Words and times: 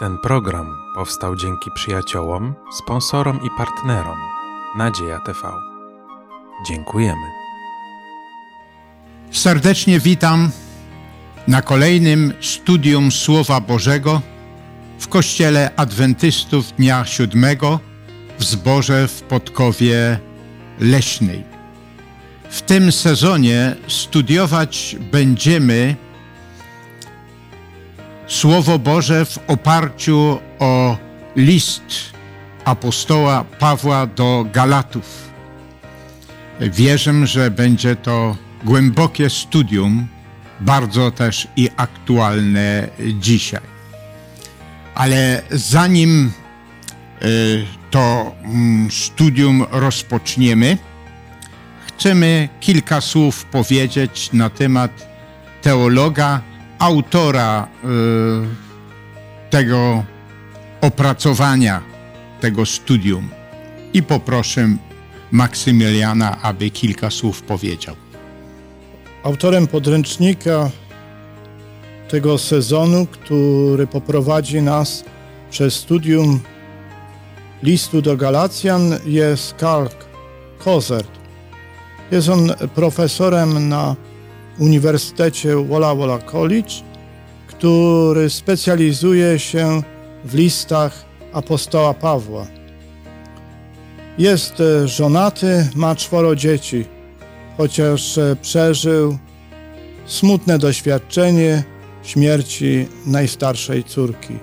Ten 0.00 0.18
program 0.18 0.76
powstał 0.94 1.36
dzięki 1.36 1.70
przyjaciołom, 1.74 2.54
sponsorom 2.72 3.40
i 3.46 3.48
partnerom 3.58 4.18
Nadzieja 4.76 5.18
TV. 5.18 5.52
Dziękujemy. 6.66 7.26
Serdecznie 9.32 10.00
witam 10.00 10.50
na 11.48 11.62
kolejnym 11.62 12.32
studium 12.40 13.12
Słowa 13.12 13.60
Bożego 13.60 14.22
w 14.98 15.08
Kościele 15.08 15.70
Adwentystów 15.76 16.72
Dnia 16.72 17.04
Siódmego 17.04 17.80
w 18.38 18.44
zborze 18.44 19.08
w 19.08 19.22
Podkowie 19.22 20.18
Leśnej. 20.78 21.44
W 22.50 22.62
tym 22.62 22.92
sezonie 22.92 23.76
studiować 23.88 24.96
będziemy 25.12 25.96
Słowo 28.30 28.78
Boże 28.78 29.24
w 29.24 29.38
oparciu 29.46 30.38
o 30.58 30.96
list 31.36 31.82
apostoła 32.64 33.44
Pawła 33.44 34.06
do 34.06 34.46
Galatów. 34.52 35.30
Wierzę, 36.60 37.26
że 37.26 37.50
będzie 37.50 37.96
to 37.96 38.36
głębokie 38.64 39.30
studium, 39.30 40.06
bardzo 40.60 41.10
też 41.10 41.48
i 41.56 41.68
aktualne 41.76 42.88
dzisiaj. 43.20 43.60
Ale 44.94 45.42
zanim 45.50 46.32
y, 47.22 47.66
to 47.90 48.34
mm, 48.44 48.90
studium 48.90 49.66
rozpoczniemy, 49.70 50.78
chcemy 51.86 52.48
kilka 52.60 53.00
słów 53.00 53.44
powiedzieć 53.44 54.30
na 54.32 54.50
temat 54.50 55.08
teologa, 55.62 56.49
autora 56.80 57.68
y, 57.84 59.50
tego 59.50 60.04
opracowania, 60.80 61.80
tego 62.40 62.66
studium. 62.66 63.28
I 63.92 64.02
poproszę 64.02 64.68
Maksymiliana, 65.30 66.42
aby 66.42 66.70
kilka 66.70 67.10
słów 67.10 67.42
powiedział. 67.42 67.96
Autorem 69.22 69.66
podręcznika 69.66 70.70
tego 72.08 72.38
sezonu, 72.38 73.06
który 73.06 73.86
poprowadzi 73.86 74.62
nas 74.62 75.04
przez 75.50 75.74
studium 75.74 76.40
listu 77.62 78.02
do 78.02 78.16
Galacjan 78.16 78.98
jest 79.06 79.54
Karl 79.54 79.86
Kozert. 80.58 81.10
Jest 82.10 82.28
on 82.28 82.52
profesorem 82.74 83.68
na 83.68 83.96
Uniwersytecie 84.60 85.56
Walla 85.68 85.94
Walla 85.94 86.18
College, 86.18 86.74
który 87.46 88.30
specjalizuje 88.30 89.38
się 89.38 89.82
w 90.24 90.34
listach 90.34 91.04
apostoła 91.32 91.94
Pawła. 91.94 92.46
Jest 94.18 94.62
żonaty, 94.84 95.68
ma 95.74 95.96
czworo 95.96 96.36
dzieci, 96.36 96.84
chociaż 97.56 98.18
przeżył 98.42 99.18
smutne 100.06 100.58
doświadczenie 100.58 101.62
śmierci 102.02 102.86
najstarszej 103.06 103.84
córki. 103.84 104.34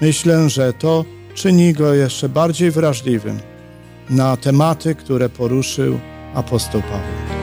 Myślę, 0.00 0.50
że 0.50 0.72
to 0.72 1.04
czyni 1.34 1.72
go 1.72 1.94
jeszcze 1.94 2.28
bardziej 2.28 2.70
wrażliwym 2.70 3.40
na 4.10 4.36
tematy, 4.36 4.94
które 4.94 5.28
poruszył 5.28 5.98
apostoł 6.34 6.82
Paweł. 6.82 7.35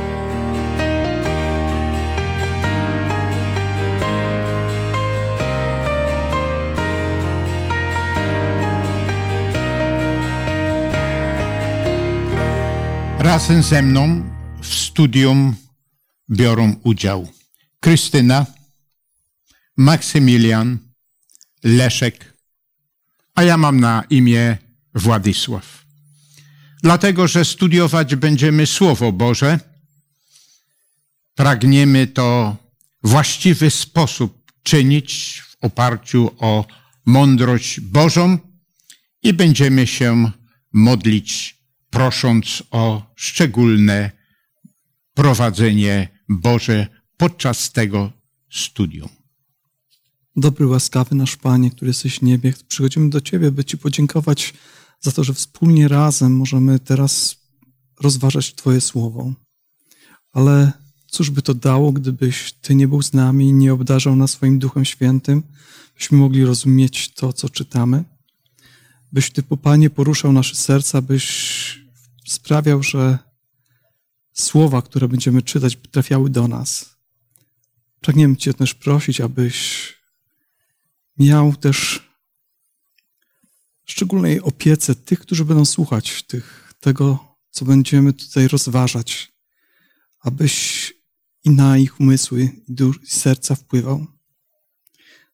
Razem 13.24 13.64
ze 13.64 13.82
mną 13.82 14.24
w 14.62 14.68
studium 14.68 15.56
biorą 16.30 16.76
udział 16.84 17.28
Krystyna, 17.80 18.46
Maksymilian, 19.78 20.78
Leszek, 21.64 22.34
a 23.36 23.44
ja 23.44 23.58
mam 23.58 23.80
na 23.80 24.04
imię 24.10 24.58
Władysław. 24.96 25.86
Dlatego, 26.82 27.28
że 27.28 27.46
studiować 27.46 28.16
będziemy 28.16 28.68
Słowo 28.68 29.12
Boże, 29.12 29.60
pragniemy 31.36 32.08
to 32.08 32.58
właściwy 33.04 33.72
sposób 33.72 34.52
czynić 34.64 35.42
w 35.48 35.58
oparciu 35.62 36.32
o 36.38 36.66
mądrość 37.06 37.80
Bożą 37.80 38.38
i 39.24 39.34
będziemy 39.34 39.88
się 39.88 40.32
modlić, 40.74 41.58
prosząc 41.94 42.64
o 42.72 43.14
szczególne 43.16 44.12
prowadzenie 45.14 46.10
Boże 46.30 46.88
podczas 47.18 47.72
tego 47.72 48.12
studium. 48.52 49.10
Dobry, 50.36 50.68
łaskawy 50.68 51.16
nasz 51.16 51.36
Panie, 51.36 51.72
który 51.72 51.90
jesteś 51.90 52.20
w 52.20 52.22
niebie, 52.22 52.54
przychodzimy 52.68 53.10
do 53.10 53.22
Ciebie, 53.22 53.52
by 53.52 53.66
Ci 53.66 53.78
podziękować 53.78 54.54
za 55.02 55.12
to, 55.12 55.24
że 55.24 55.34
wspólnie 55.34 55.88
razem 55.88 56.36
możemy 56.36 56.80
teraz 56.80 57.36
rozważać 58.02 58.56
Twoje 58.56 58.82
słowo. 58.82 59.34
Ale 60.32 60.72
cóż 61.08 61.30
by 61.30 61.42
to 61.42 61.54
dało, 61.54 61.92
gdybyś 61.92 62.54
Ty 62.54 62.76
nie 62.76 62.88
był 62.88 63.02
z 63.02 63.14
nami 63.14 63.50
i 63.50 63.54
nie 63.54 63.74
obdarzał 63.74 64.16
nas 64.16 64.32
swoim 64.32 64.60
Duchem 64.60 64.86
Świętym, 64.86 65.44
byśmy 65.96 66.18
mogli 66.18 66.46
rozumieć 66.46 67.14
to, 67.14 67.34
co 67.34 67.50
czytamy? 67.50 68.04
Byś 69.12 69.32
Ty, 69.32 69.44
Panie, 69.44 69.90
poruszał 69.90 70.32
nasze 70.32 70.56
serca, 70.56 71.02
byś 71.02 71.83
sprawiał, 72.28 72.84
że 72.84 73.20
słowa, 74.34 74.82
które 74.82 75.08
będziemy 75.08 75.42
czytać, 75.42 75.78
trafiały 75.92 76.30
do 76.30 76.48
nas. 76.48 76.96
Pragniemy 78.02 78.38
Cię 78.38 78.54
też 78.54 78.74
prosić, 78.74 79.22
abyś 79.22 79.88
miał 81.20 81.56
też 81.56 82.10
szczególnej 83.86 84.42
opiece 84.42 84.96
tych, 84.96 85.20
którzy 85.20 85.46
będą 85.46 85.66
słuchać 85.66 86.24
tych, 86.24 86.74
tego, 86.80 87.36
co 87.52 87.66
będziemy 87.66 88.14
tutaj 88.14 88.48
rozważać, 88.48 89.32
abyś 90.20 90.94
i 91.44 91.50
na 91.50 91.78
ich 91.78 92.00
umysły 92.00 92.52
i 93.04 93.08
serca 93.08 93.56
wpływał. 93.56 94.08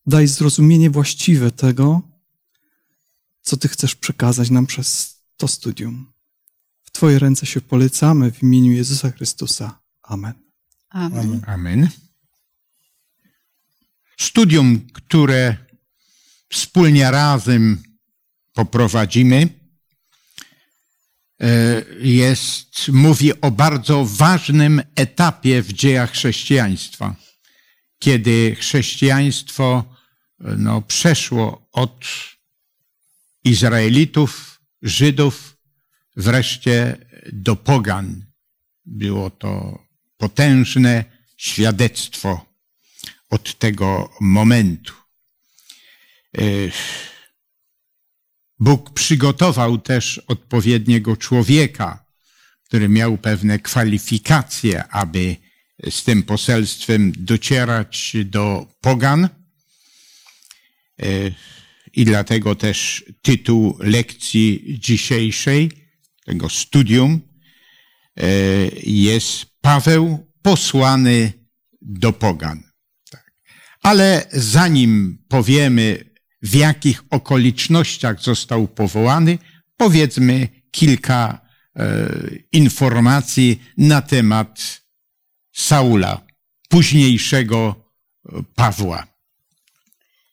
Daj 0.05 0.27
zrozumienie 0.27 0.89
właściwe 0.89 1.51
tego, 1.51 2.01
co 3.41 3.57
Ty 3.57 3.67
chcesz 3.67 3.95
przekazać 3.95 4.49
nam 4.49 4.65
przez 4.65 5.17
to 5.37 5.47
studium. 5.47 6.11
W 6.89 6.91
Twoje 6.91 7.19
ręce 7.19 7.45
się 7.45 7.61
polecamy 7.61 8.31
w 8.31 8.43
imieniu 8.43 8.71
Jezusa 8.71 9.11
Chrystusa. 9.11 9.79
Amen. 10.03 10.33
Amen. 10.89 11.41
Amen. 11.47 11.89
Studium, 14.17 14.87
które 14.93 15.57
wspólnie 16.49 17.11
razem 17.11 17.83
poprowadzimy, 18.53 19.49
jest, 21.99 22.87
mówi 22.87 23.41
o 23.41 23.51
bardzo 23.51 24.05
ważnym 24.05 24.81
etapie 24.95 25.61
w 25.61 25.73
dziejach 25.73 26.11
chrześcijaństwa, 26.11 27.15
kiedy 27.99 28.55
chrześcijaństwo 28.55 29.95
no, 30.39 30.81
przeszło 30.81 31.69
od 31.71 32.05
Izraelitów, 33.43 34.61
Żydów, 34.81 35.48
wreszcie 36.19 37.05
do 37.33 37.55
pogan. 37.55 38.25
Było 38.85 39.29
to 39.29 39.83
potężne 40.17 41.03
świadectwo 41.37 42.45
od 43.29 43.59
tego 43.59 44.13
momentu. 44.21 44.93
Bóg 48.59 48.93
przygotował 48.93 49.77
też 49.77 50.17
odpowiedniego 50.17 51.17
człowieka, 51.17 52.05
który 52.63 52.89
miał 52.89 53.17
pewne 53.17 53.59
kwalifikacje, 53.59 54.87
aby 54.87 55.35
z 55.89 56.03
tym 56.03 56.23
poselstwem 56.23 57.11
docierać 57.17 58.13
do 58.25 58.67
pogan. 58.81 59.29
I 61.93 62.05
dlatego 62.05 62.55
też 62.55 63.05
tytuł 63.21 63.77
lekcji 63.79 64.77
dzisiejszej, 64.79 65.71
tego 66.29 66.49
studium, 66.49 67.21
jest 68.83 69.45
Paweł 69.61 70.31
posłany 70.41 71.33
do 71.81 72.13
pogan. 72.13 72.63
Tak. 73.11 73.31
Ale 73.81 74.27
zanim 74.33 75.23
powiemy, 75.27 76.09
w 76.41 76.55
jakich 76.55 77.03
okolicznościach 77.09 78.21
został 78.21 78.67
powołany, 78.67 79.37
powiedzmy 79.77 80.47
kilka 80.71 81.41
e, 81.75 82.09
informacji 82.51 83.63
na 83.77 84.01
temat 84.01 84.81
Saula, 85.51 86.21
późniejszego 86.69 87.75
Pawła. 88.55 89.07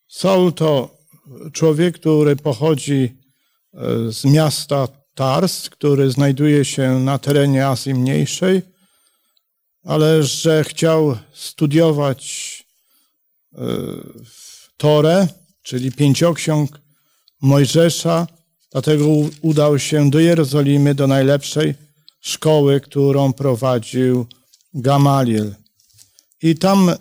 Saul 0.09 0.53
to 0.53 0.99
człowiek, 1.53 1.99
który 1.99 2.37
pochodzi 2.37 3.17
z 4.09 4.25
miasta 4.25 4.89
Tars, 5.17 5.71
który 5.71 6.11
znajduje 6.11 6.65
się 6.65 7.01
na 7.01 7.19
terenie 7.19 7.67
Azji 7.67 7.95
Mniejszej, 7.95 8.63
ale 9.85 10.23
że 10.23 10.65
chciał 10.65 11.19
studiować 11.33 12.65
Torę, 14.77 15.29
czyli 15.63 15.93
pięcioksiąg 15.93 16.81
Mojżesza, 17.43 18.27
dlatego 18.73 19.05
udał 19.43 19.79
się 19.79 20.11
do 20.11 20.21
Jerozolimy, 20.21 20.95
do 20.95 21.07
najlepszej 21.07 21.75
szkoły, 22.21 22.81
którą 22.81 23.33
prowadził 23.33 24.27
Gamaliel. 24.75 25.55
I 26.43 26.57
tam 26.57 26.89
e, 26.89 26.97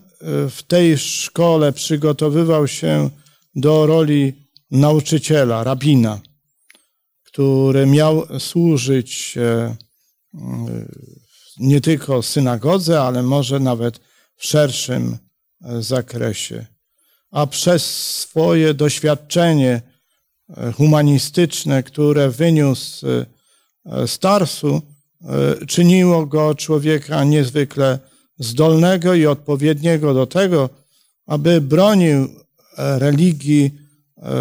w 0.50 0.64
tej 0.68 0.98
szkole 0.98 1.74
przygotowywał 1.74 2.68
się 2.68 3.10
do 3.56 3.86
roli 3.86 4.34
nauczyciela, 4.72 5.64
rabina, 5.64 6.20
który 7.36 7.86
miał 7.86 8.40
służyć 8.40 9.38
e, 9.38 9.76
nie 11.58 11.82
tylko 11.82 12.22
synagodze, 12.22 13.02
ale 13.02 13.24
może 13.24 13.60
nawet 13.60 14.00
w 14.36 14.46
szerszym 14.46 15.18
e, 15.62 15.82
zakresie. 15.82 16.66
A 17.32 17.48
przez 17.48 17.86
swoje 18.16 18.74
doświadczenie 18.74 19.82
humanistyczne, 20.78 21.84
które 21.84 22.30
wyniósł 22.30 23.06
z 24.06 24.20
Tarsu, 24.20 24.82
czyniło 25.68 26.26
go 26.26 26.56
człowieka 26.56 27.24
niezwykle 27.24 28.00
zdolnego 28.40 29.14
i 29.14 29.26
odpowiedniego 29.26 30.14
do 30.14 30.28
tego, 30.28 30.70
aby 31.26 31.62
bronił 31.62 32.30
e, 32.78 33.00
religii 33.00 33.72
e, 34.18 34.32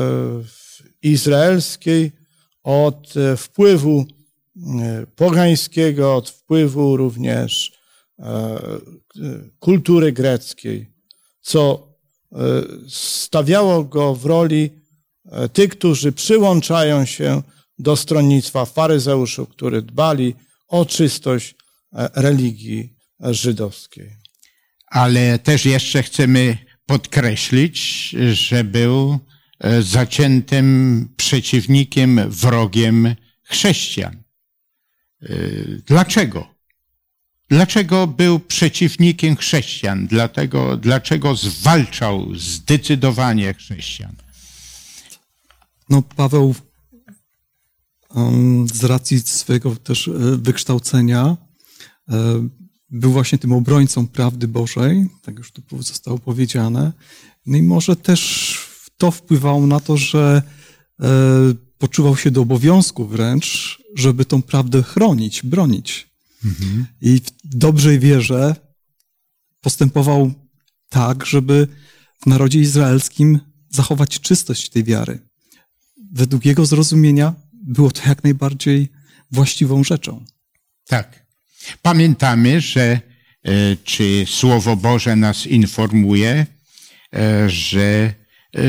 izraelskiej 1.03 2.24
od 2.65 3.17
e, 3.17 3.37
wpływu 3.37 4.07
pogańskiego, 5.17 6.17
od 6.17 6.31
wpływu 6.31 6.97
również 6.97 7.73
kultury 9.59 10.13
greckiej, 10.13 10.91
co 11.41 11.89
stawiało 12.89 13.85
go 13.85 14.15
w 14.15 14.25
roli 14.25 14.71
tych, 15.53 15.71
którzy 15.71 16.13
przyłączają 16.13 17.05
się 17.05 17.43
do 17.79 17.97
stronnictwa 17.97 18.65
faryzeuszów, 18.65 19.49
którzy 19.49 19.83
dbali 19.83 20.35
o 20.69 20.85
czystość 20.85 21.55
religii 22.15 22.97
żydowskiej. 23.21 24.17
Ale 24.87 25.39
też 25.39 25.67
jeszcze 25.67 26.03
chcemy 26.03 26.59
podkreślić, 26.87 28.09
że 28.33 28.65
był 28.65 29.13
e, 29.13 29.34
zaciętym 29.81 31.09
przeciwnikiem, 31.17 32.21
wrogiem 32.29 33.15
chrześcijan. 33.43 34.23
E, 35.23 35.29
dlaczego? 35.87 36.55
Dlaczego 37.49 38.07
był 38.07 38.41
przeciwnikiem 38.41 39.37
chrześcijan? 39.37 40.07
Dlatego, 40.07 40.77
dlaczego 40.77 41.35
zwalczał 41.35 42.35
zdecydowanie 42.35 43.55
chrześcijan? 43.55 44.17
No, 45.91 46.03
Paweł 46.03 46.55
z 48.73 48.85
racji 48.85 49.21
swojego 49.21 49.77
też 49.77 50.09
e, 50.09 50.13
wykształcenia 50.37 51.37
był 52.91 53.13
właśnie 53.13 53.39
tym 53.39 53.53
obrońcą 53.53 54.09
prawdy 54.09 54.49
Bożej, 54.49 55.09
tak 55.23 55.39
już 55.39 55.53
tu 55.53 55.83
zostało 55.83 56.19
powiedziane. 56.19 56.93
No 57.47 57.57
i 57.57 57.63
może 57.63 57.97
też 57.97 58.74
to 58.97 59.11
wpływało 59.11 59.67
na 59.67 59.81
to, 59.81 59.97
że 59.97 60.43
e, 61.01 61.07
poczuwał 61.79 62.17
się 62.17 62.31
do 62.31 62.43
obowiązku 62.43 63.07
wręcz, 63.07 63.79
żeby 63.97 64.25
tą 64.25 64.43
prawdę 64.43 64.83
chronić, 64.83 65.43
bronić. 65.43 66.09
Mhm. 66.45 66.87
I 67.01 67.21
w 67.45 67.57
dobrej 67.57 67.99
wierze 67.99 68.57
postępował 69.61 70.33
tak, 70.89 71.27
żeby 71.27 71.69
w 72.23 72.27
narodzie 72.27 72.61
izraelskim 72.61 73.41
zachować 73.71 74.21
czystość 74.21 74.71
tej 74.71 74.85
wiary. 74.85 75.19
Według 76.13 76.45
jego 76.45 76.67
zrozumienia 76.67 77.35
było 77.53 77.91
to 77.91 78.09
jak 78.09 78.25
najbardziej 78.25 78.89
właściwą 79.31 79.85
rzeczą. 79.85 80.25
Tak. 80.87 81.27
Pamiętamy, 81.83 82.61
że 82.61 83.01
e, 83.43 83.77
czy 83.85 84.25
Słowo 84.29 84.77
Boże 84.77 85.17
nas 85.17 85.47
informuje, 85.47 86.47
e, 87.15 87.51
że 87.51 88.15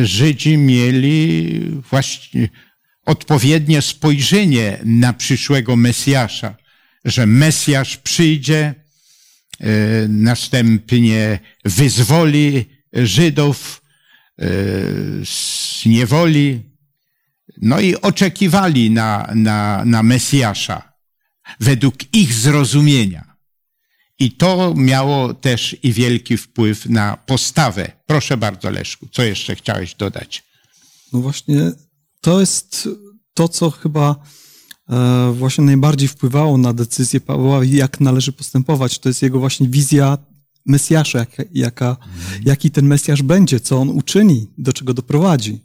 Żydzi 0.04 0.58
mieli 0.58 1.62
właśnie 1.90 2.50
odpowiednie 3.06 3.82
spojrzenie 3.82 4.80
na 4.86 5.14
przyszłego 5.14 5.76
Mesjasza, 5.76 6.56
że 7.06 7.26
Mesjasz 7.26 7.98
przyjdzie, 7.98 8.74
e, 9.60 9.68
następnie 10.08 11.40
wyzwoli 11.66 12.66
Żydów 12.94 13.82
z 15.24 15.86
niewoli, 15.86 16.62
no 17.62 17.80
i 17.80 17.96
oczekiwali 17.96 18.92
na, 18.92 19.32
na, 19.36 19.86
na 19.86 20.04
Mesjasza 20.04 20.94
według 21.60 21.96
ich 22.14 22.34
zrozumienia. 22.34 23.35
I 24.20 24.32
to 24.32 24.74
miało 24.78 25.34
też 25.34 25.78
i 25.84 25.94
wielki 25.94 26.38
wpływ 26.38 26.86
na 26.86 27.18
postawę. 27.18 27.92
Proszę 28.06 28.38
bardzo, 28.38 28.70
Leszku, 28.70 29.08
co 29.12 29.24
jeszcze 29.24 29.56
chciałeś 29.56 29.96
dodać? 29.96 30.44
No 31.14 31.20
właśnie, 31.20 31.72
to 32.22 32.40
jest 32.40 32.90
to, 33.34 33.48
co 33.50 33.72
chyba 33.72 34.16
e, 34.90 35.34
właśnie 35.38 35.64
najbardziej 35.64 36.08
wpływało 36.08 36.58
na 36.58 36.74
decyzję 36.74 37.22
Pawła, 37.22 37.66
jak 37.66 38.00
należy 38.00 38.32
postępować. 38.32 39.00
To 39.00 39.10
jest 39.10 39.22
jego 39.22 39.40
właśnie 39.40 39.68
wizja 39.68 40.18
Mesjasza, 40.66 41.20
jaka, 41.20 41.44
jaka, 41.54 41.98
jaki 42.46 42.72
ten 42.72 42.86
Mesjasz 42.86 43.22
będzie, 43.22 43.60
co 43.60 43.78
on 43.78 43.90
uczyni, 43.90 44.48
do 44.58 44.74
czego 44.74 44.94
doprowadzi. 44.94 45.60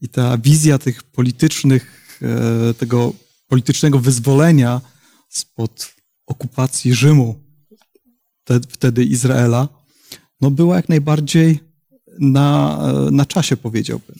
I 0.00 0.08
ta 0.08 0.38
wizja 0.38 0.78
tych 0.78 1.02
politycznych, 1.02 2.18
e, 2.22 2.74
tego 2.74 3.12
politycznego 3.48 3.98
wyzwolenia 3.98 4.80
spod 5.28 5.94
okupacji 6.26 6.94
Rzymu, 6.94 7.49
wtedy 8.70 9.04
Izraela, 9.04 9.68
no 10.40 10.50
była 10.50 10.76
jak 10.76 10.88
najbardziej 10.88 11.60
na, 12.20 12.78
na 13.10 13.26
czasie, 13.26 13.56
powiedziałbym. 13.56 14.16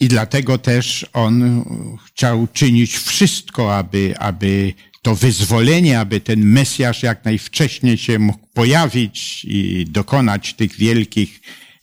I 0.00 0.08
dlatego 0.08 0.58
też 0.58 1.06
on 1.12 1.64
chciał 2.06 2.48
czynić 2.52 2.98
wszystko, 2.98 3.76
aby, 3.76 4.14
aby 4.18 4.72
to 5.02 5.14
wyzwolenie, 5.14 6.00
aby 6.00 6.20
ten 6.20 6.44
Mesjasz 6.44 7.02
jak 7.02 7.24
najwcześniej 7.24 7.98
się 7.98 8.18
mógł 8.18 8.46
pojawić 8.54 9.44
i 9.44 9.86
dokonać 9.88 10.54
tych 10.54 10.76
wielkich, 10.76 11.40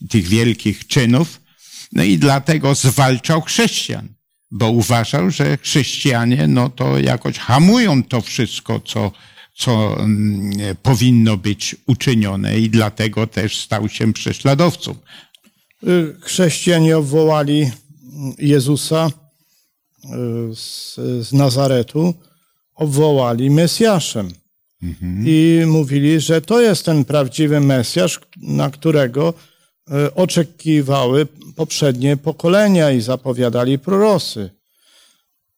tych 0.09 0.27
wielkich 0.27 0.88
czynów. 0.88 1.41
No 1.91 2.03
i 2.03 2.17
dlatego 2.17 2.75
zwalczał 2.75 3.41
chrześcijan 3.41 4.13
bo 4.53 4.69
uważał, 4.69 5.31
że 5.31 5.57
chrześcijanie 5.57 6.48
no 6.48 6.69
to 6.69 7.00
jakoś 7.00 7.38
hamują 7.38 8.03
to 8.03 8.21
wszystko, 8.21 8.79
co, 8.79 9.12
co 9.53 10.00
mm, 10.00 10.75
powinno 10.83 11.38
być 11.38 11.75
uczynione 11.88 12.60
i 12.60 12.69
dlatego 12.69 13.27
też 13.27 13.60
stał 13.60 13.89
się 13.89 14.13
prześladowcą. 14.13 14.95
Y, 15.88 16.15
chrześcijanie 16.22 16.98
obwołali 16.98 17.72
Jezusa 18.38 19.07
y, 19.07 20.10
z, 20.55 20.95
z 21.27 21.33
Nazaretu, 21.33 22.13
obwołali 22.75 23.50
Mesjaszem. 23.50 24.31
Mhm. 24.83 25.24
I 25.27 25.63
mówili, 25.67 26.19
że 26.19 26.41
to 26.41 26.62
jest 26.62 26.86
ten 26.86 27.05
prawdziwy 27.05 27.60
Mesjasz, 27.60 28.19
na 28.38 28.69
którego 28.69 29.33
y, 29.33 30.13
oczekiwały 30.13 31.27
poprzednie 31.55 32.17
pokolenia 32.17 32.91
i 32.91 33.01
zapowiadali 33.01 33.79
prorosy. 33.79 34.50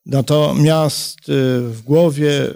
Natomiast 0.06 1.20
w 1.60 1.82
głowie 1.86 2.54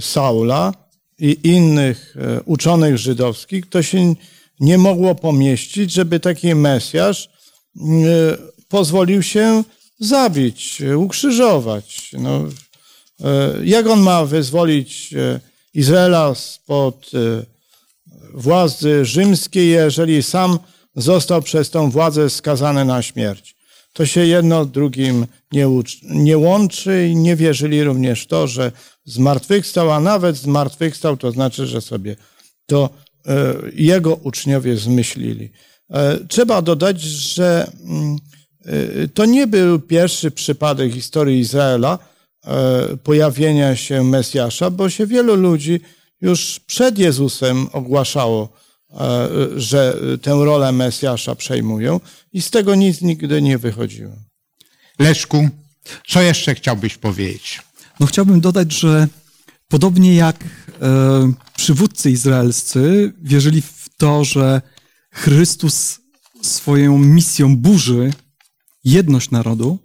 Saula 0.00 0.74
i 1.18 1.38
innych 1.42 2.16
uczonych 2.44 2.98
żydowskich 2.98 3.68
to 3.68 3.82
się 3.82 4.14
nie 4.60 4.78
mogło 4.78 5.14
pomieścić, 5.14 5.92
żeby 5.92 6.20
taki 6.20 6.54
Mesjasz 6.54 7.28
pozwolił 8.68 9.22
się 9.22 9.64
zabić, 10.00 10.82
ukrzyżować. 10.96 12.12
No, 12.18 12.44
jak 13.64 13.86
on 13.86 14.00
ma 14.00 14.24
wyzwolić 14.24 15.14
Izraela 15.74 16.34
spod 16.34 17.10
władzy 18.34 19.04
rzymskiej, 19.04 19.70
jeżeli 19.70 20.22
sam 20.22 20.58
został 20.96 21.42
przez 21.42 21.70
tą 21.70 21.90
władzę 21.90 22.30
skazany 22.30 22.84
na 22.84 23.02
śmierć. 23.02 23.55
To 23.96 24.06
się 24.06 24.26
jedno 24.26 24.64
drugim 24.64 25.26
nie, 25.52 25.66
nie 26.02 26.38
łączy 26.38 27.08
i 27.08 27.16
nie 27.16 27.36
wierzyli 27.36 27.84
również 27.84 28.22
w 28.22 28.26
to, 28.26 28.46
że 28.46 28.72
zmartwychwstał, 29.04 29.92
a 29.92 30.00
nawet 30.00 30.36
zmartwychwstał, 30.36 31.16
to 31.16 31.32
znaczy, 31.32 31.66
że 31.66 31.80
sobie 31.80 32.16
to 32.66 32.90
e, 33.26 33.54
jego 33.72 34.14
uczniowie 34.14 34.76
zmyślili. 34.76 35.50
E, 35.90 36.18
trzeba 36.28 36.62
dodać, 36.62 37.00
że 37.00 37.72
mm, 37.84 38.16
e, 38.64 39.08
to 39.08 39.24
nie 39.24 39.46
był 39.46 39.80
pierwszy 39.80 40.30
przypadek 40.30 40.92
historii 40.92 41.40
Izraela 41.40 41.98
pojawienia 43.02 43.76
się 43.76 44.04
Mesjasza, 44.04 44.70
bo 44.70 44.90
się 44.90 45.06
wielu 45.06 45.34
ludzi 45.34 45.80
już 46.20 46.60
przed 46.66 46.98
Jezusem 46.98 47.66
ogłaszało, 47.72 48.48
że 49.56 49.98
tę 50.22 50.30
rolę 50.30 50.72
Mesjasza 50.72 51.34
przejmują 51.34 52.00
i 52.32 52.42
z 52.42 52.50
tego 52.50 52.74
nic 52.74 53.00
nigdy 53.00 53.42
nie 53.42 53.58
wychodziło. 53.58 54.12
Leszku, 54.98 55.48
co 56.08 56.22
jeszcze 56.22 56.54
chciałbyś 56.54 56.96
powiedzieć? 56.96 57.62
No 58.00 58.06
chciałbym 58.06 58.40
dodać, 58.40 58.72
że 58.72 59.08
podobnie 59.68 60.14
jak 60.14 60.44
e, 60.44 61.32
przywódcy 61.56 62.10
izraelscy 62.10 63.12
wierzyli 63.22 63.62
w 63.62 63.88
to, 63.96 64.24
że 64.24 64.62
Chrystus 65.12 66.00
swoją 66.42 66.98
misją 66.98 67.56
burzy 67.56 68.12
jedność 68.84 69.30
narodu 69.30 69.78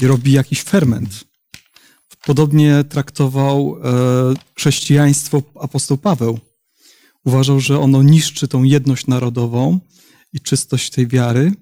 i 0.00 0.06
robi 0.06 0.32
jakiś 0.32 0.62
ferment. 0.62 1.24
Podobnie 2.24 2.84
traktował 2.84 3.76
e, 3.76 4.34
chrześcijaństwo 4.54 5.42
apostoł 5.60 5.98
Paweł. 5.98 6.38
Uważał, 7.26 7.60
że 7.60 7.80
ono 7.80 8.02
niszczy 8.02 8.48
tą 8.48 8.62
jedność 8.62 9.06
narodową 9.06 9.80
i 10.32 10.40
czystość 10.40 10.90
tej 10.90 11.06
wiary, 11.06 11.52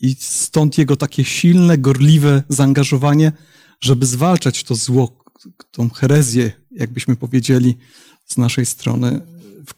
i 0.00 0.16
stąd 0.20 0.78
jego 0.78 0.96
takie 0.96 1.24
silne, 1.24 1.78
gorliwe 1.78 2.42
zaangażowanie, 2.48 3.32
żeby 3.80 4.06
zwalczać 4.06 4.64
to 4.64 4.74
zło, 4.74 5.24
tą 5.70 5.90
herezję, 5.90 6.52
jakbyśmy 6.70 7.16
powiedzieli 7.16 7.76
z 8.24 8.36
naszej 8.36 8.66
strony, 8.66 9.20
w, 9.66 9.74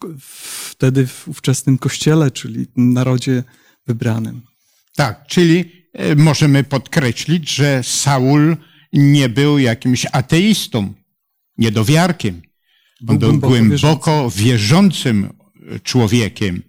wtedy 0.70 1.06
w 1.06 1.28
ówczesnym 1.28 1.78
kościele, 1.78 2.30
czyli 2.30 2.66
narodzie 2.76 3.44
wybranym. 3.86 4.42
Tak, 4.96 5.26
czyli 5.26 5.72
e, 5.92 6.14
możemy 6.14 6.64
podkreślić, 6.64 7.54
że 7.54 7.82
Saul 7.82 8.56
nie 8.92 9.28
był 9.28 9.58
jakimś 9.58 10.06
ateistą, 10.12 10.94
niedowiarkiem. 11.58 12.42
On 13.08 13.18
był 13.18 13.38
głęboko, 13.38 13.48
głęboko 13.48 14.30
wierzącym 14.30 15.32
człowiekiem. 15.82 16.62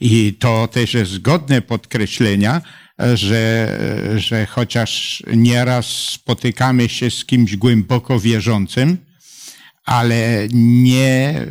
I 0.00 0.34
to 0.38 0.68
też 0.68 0.94
jest 0.94 1.18
godne 1.18 1.62
podkreślenia, 1.62 2.62
że, 3.14 3.78
że 4.16 4.46
chociaż 4.46 5.22
nieraz 5.34 5.86
spotykamy 5.86 6.88
się 6.88 7.10
z 7.10 7.24
kimś 7.24 7.56
głęboko 7.56 8.20
wierzącym, 8.20 8.98
ale 9.84 10.48
nie 10.52 11.46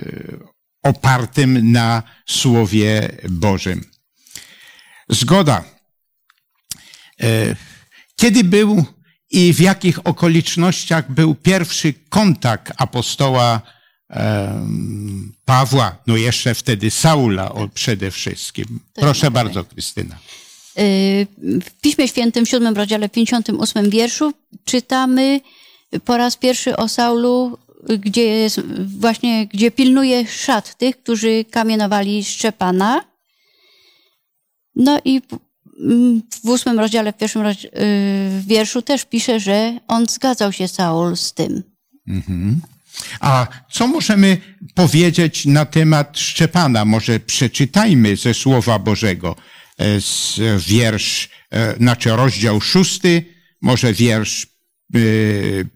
opartym 0.84 1.72
na 1.72 2.04
Słowie 2.26 3.10
Bożym. 3.30 3.84
Zgoda. 5.10 5.64
E, 7.22 7.56
kiedy 8.16 8.44
był 8.44 8.86
i 9.32 9.54
w 9.54 9.60
jakich 9.60 10.08
okolicznościach 10.08 11.12
był 11.12 11.36
pierwszy 11.36 11.94
kontakt 12.10 12.74
apostoła 12.78 13.62
Pawła, 15.46 15.96
no 16.08 16.18
jeszcze 16.18 16.56
wtedy 16.56 16.92
Saula 16.92 17.54
przede 17.74 18.12
wszystkim. 18.12 18.80
Proszę 18.94 19.32
bardzo, 19.32 19.64
Krystyna. 19.64 20.16
Y, 20.80 21.28
w 21.62 21.72
Piśmie 21.82 22.08
Świętym 22.08 22.46
w 22.46 22.50
siódmym 22.50 22.76
rozdziale 22.76 23.10
58 23.10 23.90
wierszu 23.90 24.34
czytamy 24.66 25.42
po 26.06 26.18
raz 26.18 26.38
pierwszy 26.38 26.78
o 26.78 26.88
Saulu, 26.88 27.58
gdzie 28.00 28.48
właśnie, 29.00 29.48
gdzie 29.48 29.72
pilnuje 29.72 30.28
szat 30.28 30.78
tych, 30.78 30.98
którzy 31.04 31.46
kamienowali 31.52 32.24
Szczepana. 32.24 33.02
No 34.76 35.00
i 35.06 35.22
w 36.44 36.50
ósmym 36.50 36.80
rozdziale, 36.80 37.14
w 37.14 37.18
pierwszym 37.18 37.46
y, 37.46 37.56
wierszu 38.48 38.82
też 38.82 39.06
pisze, 39.06 39.40
że 39.40 39.80
on 39.88 40.06
zgadzał 40.06 40.52
się 40.52 40.68
Saul 40.68 41.18
z 41.18 41.34
tym. 41.34 41.64
Mhm. 42.08 42.62
A 43.20 43.48
co 43.72 43.88
możemy 43.88 44.38
powiedzieć 44.76 45.46
na 45.46 45.66
temat 45.66 46.20
Szczepana? 46.20 46.86
Może 46.86 47.20
przeczytajmy 47.20 48.16
ze 48.16 48.34
Słowa 48.34 48.80
Bożego 48.80 49.36
z 50.00 50.40
wiersz, 50.68 51.30
e, 51.52 51.76
znaczy 51.76 52.10
rozdział 52.10 52.62
szósty, 52.62 53.26
może 53.62 53.94
wiersz 53.94 54.48
e, 54.96 55.00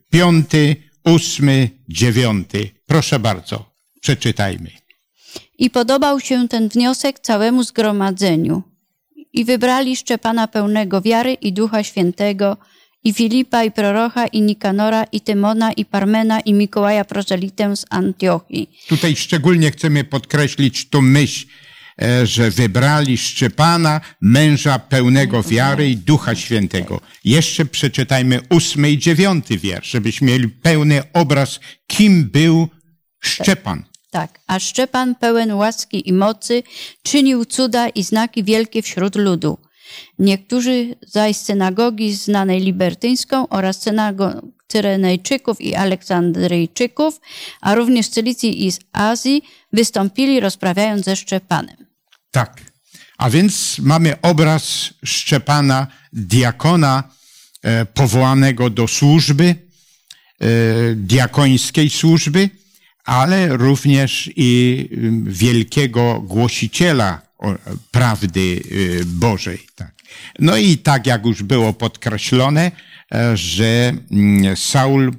piąty, 0.10 0.76
ósmy, 1.06 1.70
dziewiąty. 1.90 2.70
Proszę 2.86 3.20
bardzo, 3.20 3.72
przeczytajmy. 4.02 4.72
I 5.58 5.70
podobał 5.70 6.20
się 6.20 6.48
ten 6.48 6.70
wniosek 6.70 7.20
całemu 7.20 7.64
zgromadzeniu. 7.64 8.64
I 9.34 9.46
wybrali 9.46 9.96
Szczepana 9.96 10.48
pełnego 10.48 11.02
wiary 11.02 11.34
i 11.34 11.54
Ducha 11.54 11.84
Świętego, 11.84 12.58
i 13.04 13.14
Filipa, 13.14 13.64
i 13.64 13.72
prorocha, 13.72 14.28
i 14.28 14.42
Nikanora, 14.42 15.04
i 15.04 15.22
Tymona, 15.22 15.72
i 15.72 15.86
Parmena, 15.86 16.40
i 16.40 16.54
Mikołaja 16.54 17.06
prozelitę 17.06 17.76
z 17.76 17.86
Antiochii. 17.90 18.70
Tutaj 18.88 19.16
szczególnie 19.16 19.72
chcemy 19.72 20.04
podkreślić 20.04 20.90
tą 20.90 21.02
myśl, 21.02 21.46
E, 22.02 22.28
że 22.28 22.52
wybrali 22.52 23.18
Szczepana, 23.18 24.02
męża 24.22 24.80
pełnego 24.80 25.44
wiary 25.44 25.90
i 25.90 25.98
Ducha 25.98 26.36
Świętego. 26.36 27.02
Jeszcze 27.24 27.66
przeczytajmy 27.66 28.40
ósmy 28.50 28.92
i 28.92 28.98
dziewiąty 28.98 29.58
wiersz, 29.58 29.92
żebyśmy 29.92 30.28
mieli 30.28 30.50
pełny 30.50 31.04
obraz, 31.14 31.60
kim 31.88 32.24
był 32.24 32.68
Szczepan. 33.20 33.84
Tak, 34.12 34.40
a 34.48 34.60
Szczepan 34.60 35.16
pełen 35.16 35.54
łaski 35.54 36.10
i 36.10 36.14
mocy 36.14 36.64
czynił 37.04 37.46
cuda 37.46 37.90
i 37.90 38.04
znaki 38.04 38.44
wielkie 38.44 38.82
wśród 38.82 39.16
ludu. 39.16 39.58
Niektórzy 40.20 40.96
zaś 41.08 41.36
synagogi 41.36 42.14
znanej 42.14 42.60
libertyńską 42.62 43.50
oraz 43.50 43.82
synagog 43.82 44.36
Cyrenejczyków 44.68 45.62
i 45.62 45.76
Aleksandryjczyków, 45.76 47.22
a 47.62 47.76
również 47.76 48.06
z 48.06 48.10
Cylicji 48.10 48.66
i 48.66 48.72
z 48.72 48.80
Azji 48.92 49.42
wystąpili 49.74 50.40
rozprawiając 50.40 51.06
ze 51.06 51.16
Szczepanem. 51.16 51.76
Tak. 52.32 52.62
A 53.18 53.30
więc 53.30 53.80
mamy 53.80 54.22
obraz 54.22 54.94
Szczepana, 55.06 55.88
diakona 56.14 57.04
e, 57.64 57.86
powołanego 57.86 58.70
do 58.70 58.88
służby, 58.88 59.46
e, 59.46 60.48
diakońskiej 60.96 61.90
służby, 61.90 62.50
ale 63.06 63.58
również 63.58 64.30
i 64.36 64.90
wielkiego 65.24 66.22
głosiciela 66.22 67.22
prawdy 67.92 68.62
e, 69.02 69.06
Bożej. 69.06 69.68
Tak. 69.76 69.94
No 70.40 70.58
i 70.58 70.78
tak 70.78 71.08
jak 71.08 71.26
już 71.26 71.44
było 71.44 71.74
podkreślone, 71.74 72.72
że 73.34 73.94
mm, 74.12 74.58
Saul 74.58 75.12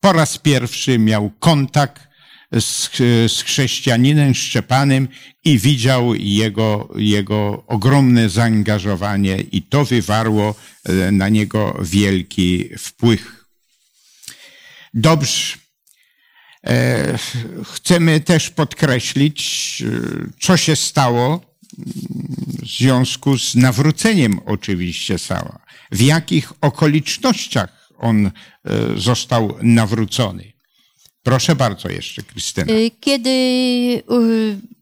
po 0.00 0.12
raz 0.12 0.38
pierwszy 0.38 0.98
miał 0.98 1.30
kontakt 1.30 2.06
z, 2.52 2.90
z 3.32 3.42
chrześcijaninem 3.42 4.34
Szczepanem 4.34 5.08
i 5.44 5.58
widział 5.58 6.14
jego, 6.14 6.88
jego 6.96 7.64
ogromne 7.66 8.28
zaangażowanie 8.28 9.36
i 9.36 9.62
to 9.62 9.84
wywarło 9.84 10.54
e, 10.84 11.12
na 11.12 11.28
niego 11.28 11.78
wielki 11.82 12.68
wpływ. 12.78 13.44
Dobrze. 14.94 15.56
E, 16.66 17.18
chcemy 17.64 18.20
też 18.20 18.50
podkreślić, 18.50 19.82
e, 19.82 19.90
co 20.40 20.56
się 20.56 20.76
stało 20.76 21.55
w 22.62 22.66
związku 22.66 23.38
z 23.38 23.54
nawróceniem 23.54 24.40
oczywiście 24.46 25.18
Sała. 25.18 25.58
W 25.92 26.00
jakich 26.00 26.52
okolicznościach 26.60 27.90
on 27.98 28.30
został 28.96 29.54
nawrócony. 29.62 30.52
Proszę 31.22 31.56
bardzo 31.56 31.88
jeszcze, 31.88 32.22
Krystyna. 32.22 32.72
Y, 32.72 32.90
kiedy 33.00 33.30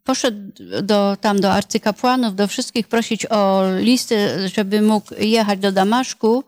poszedł 0.04 0.52
do, 0.82 1.16
tam 1.20 1.40
do 1.40 1.52
arcykapłanów, 1.52 2.34
do 2.34 2.48
wszystkich 2.48 2.88
prosić 2.88 3.26
o 3.26 3.62
listy, 3.78 4.48
żeby 4.54 4.82
mógł 4.82 5.14
jechać 5.18 5.60
do 5.60 5.72
Damaszku, 5.72 6.44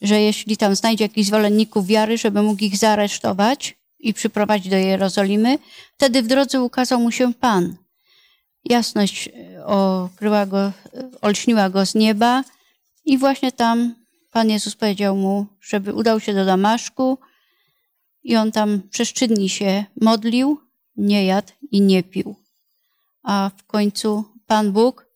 że 0.00 0.20
jeśli 0.20 0.56
tam 0.56 0.74
znajdzie 0.74 1.04
jakichś 1.04 1.26
zwolenników 1.26 1.86
wiary, 1.86 2.18
żeby 2.18 2.42
mógł 2.42 2.64
ich 2.64 2.76
zaaresztować 2.76 3.76
i 4.00 4.14
przyprowadzić 4.14 4.70
do 4.70 4.76
Jerozolimy, 4.76 5.58
wtedy 5.96 6.22
w 6.22 6.26
drodze 6.26 6.62
ukazał 6.62 7.00
mu 7.00 7.10
się 7.10 7.34
Pan. 7.34 7.76
Jasność 8.64 9.28
okryła 9.64 10.46
go, 10.46 10.72
olśniła 11.20 11.70
go 11.70 11.86
z 11.86 11.94
nieba 11.94 12.44
i 13.04 13.18
właśnie 13.18 13.52
tam 13.52 13.94
Pan 14.32 14.50
Jezus 14.50 14.76
powiedział 14.76 15.16
mu, 15.16 15.46
żeby 15.60 15.94
udał 15.94 16.20
się 16.20 16.34
do 16.34 16.44
Damaszku, 16.44 17.18
i 18.22 18.36
on 18.36 18.52
tam 18.52 18.82
dni 19.28 19.48
się 19.48 19.84
modlił, 20.00 20.60
nie 20.96 21.26
jadł 21.26 21.52
i 21.70 21.80
nie 21.80 22.02
pił. 22.02 22.36
A 23.22 23.50
w 23.56 23.66
końcu 23.66 24.24
Pan 24.46 24.72
Bóg 24.72 25.06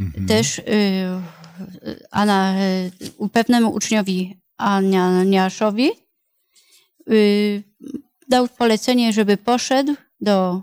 mhm. 0.00 0.26
też 0.26 0.58
y, 0.58 0.62
Ana, 2.10 2.54
y, 2.60 3.28
pewnemu 3.32 3.70
uczniowi 3.70 4.36
Aniaszowi 4.56 5.90
y, 7.10 7.62
dał 8.28 8.48
polecenie, 8.48 9.12
żeby 9.12 9.36
poszedł 9.36 9.94
do 10.20 10.62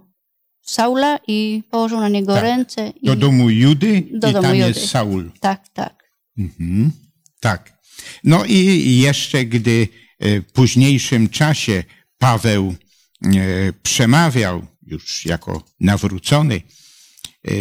Saula 0.64 1.20
i 1.28 1.64
położył 1.72 2.00
na 2.00 2.10
niego 2.10 2.34
Tak. 2.34 2.44
ręce. 2.44 2.90
I, 3.02 3.06
Do 3.06 3.16
domu 3.16 3.50
Judy 3.50 4.04
Do 4.14 4.30
i 4.30 4.34
domu 4.34 4.44
tam 4.48 4.56
Judy. 4.56 4.68
jest 4.68 4.90
Saul. 4.90 5.32
Tak, 5.40 5.70
tak. 5.70 6.04
Mhm, 6.38 6.92
tak. 7.40 7.74
No 8.24 8.46
i 8.46 8.98
jeszcze, 9.00 9.46
gdy 9.46 9.88
e, 10.20 10.42
w 10.42 10.52
późniejszym 10.52 11.30
czasie 11.30 11.84
Paweł 12.18 12.76
e, 13.26 13.30
przemawiał 13.84 14.66
już 14.88 15.26
jako 15.26 15.64
nawrócony 15.80 16.62
e, 17.48 17.52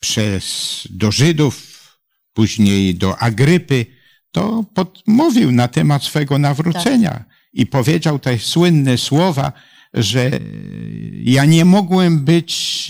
przez, 0.00 0.86
do 0.90 1.12
Żydów, 1.12 1.72
później 2.32 2.94
do 2.94 3.18
Agrypy, 3.18 3.86
to 4.32 4.64
pod, 4.74 5.02
mówił 5.06 5.52
na 5.52 5.68
temat 5.68 6.02
swego 6.04 6.38
nawrócenia 6.38 7.24
i 7.52 7.66
powiedział 7.66 8.18
te 8.18 8.38
słynne 8.38 8.98
słowa, 8.98 9.52
że 9.94 10.30
ja 11.12 11.44
nie 11.44 11.64
mogłem 11.64 12.24
być 12.24 12.86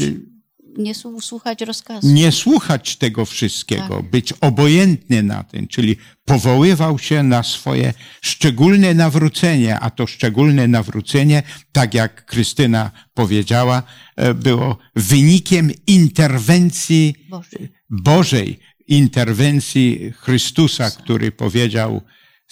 Nie 0.78 0.94
słuchać 1.20 1.60
rozkazu. 1.60 2.08
nie 2.08 2.32
słuchać 2.32 2.96
tego 2.96 3.24
wszystkiego, 3.24 3.88
Tak. 3.88 4.10
być 4.10 4.32
obojętny 4.40 5.22
na 5.22 5.44
tym, 5.44 5.68
czyli 5.68 5.96
powoływał 6.24 6.98
się 6.98 7.22
na 7.22 7.42
swoje 7.42 7.94
szczególne 8.20 8.94
nawrócenie, 8.94 9.80
a 9.80 9.90
to 9.90 10.06
szczególne 10.06 10.68
nawrócenie, 10.68 11.42
tak 11.72 11.94
jak 11.94 12.26
Krystyna 12.26 12.90
powiedziała, 13.14 13.82
e, 14.16 14.34
było 14.34 14.78
wynikiem 14.96 15.70
interwencji 15.86 17.14
Boże. 17.30 17.58
Bożej, 17.90 18.58
interwencji 18.88 20.12
Chrystusa, 20.16 20.90
który 20.90 21.32
powiedział, 21.32 22.00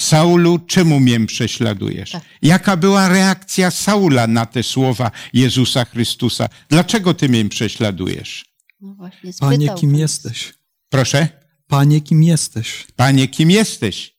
Saulu, 0.00 0.58
czemu 0.58 1.00
mnie 1.00 1.26
prześladujesz? 1.26 2.10
Tak. 2.10 2.22
Jaka 2.42 2.76
była 2.76 3.08
reakcja 3.08 3.70
Saula 3.70 4.26
na 4.26 4.46
te 4.46 4.62
słowa 4.62 5.10
Jezusa 5.32 5.84
Chrystusa? 5.84 6.48
Dlaczego 6.68 7.14
ty 7.14 7.28
mnie 7.28 7.48
prześladujesz? 7.48 8.44
No 8.80 8.94
właśnie, 8.94 9.30
Panie, 9.40 9.68
kim 9.78 9.94
jesteś? 9.94 10.54
Proszę? 10.88 11.28
Panie, 11.66 12.00
kim 12.00 12.22
jesteś? 12.22 12.86
Panie, 12.96 13.28
kim 13.28 13.50
jesteś? 13.50 14.14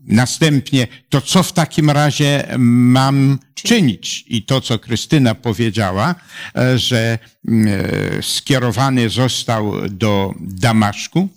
Następnie, 0.00 0.86
to 1.08 1.20
co 1.20 1.42
w 1.42 1.52
takim 1.52 1.90
razie 1.90 2.48
mam 2.58 3.38
czynić? 3.54 4.24
I 4.26 4.42
to, 4.42 4.60
co 4.60 4.78
Krystyna 4.78 5.34
powiedziała, 5.34 6.14
e, 6.56 6.78
że 6.78 7.18
e, 7.48 8.22
skierowany 8.22 9.08
został 9.08 9.88
do 9.88 10.34
Damaszku, 10.40 11.28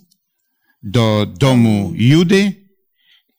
do 0.82 1.26
domu 1.38 1.92
Judy 1.94 2.57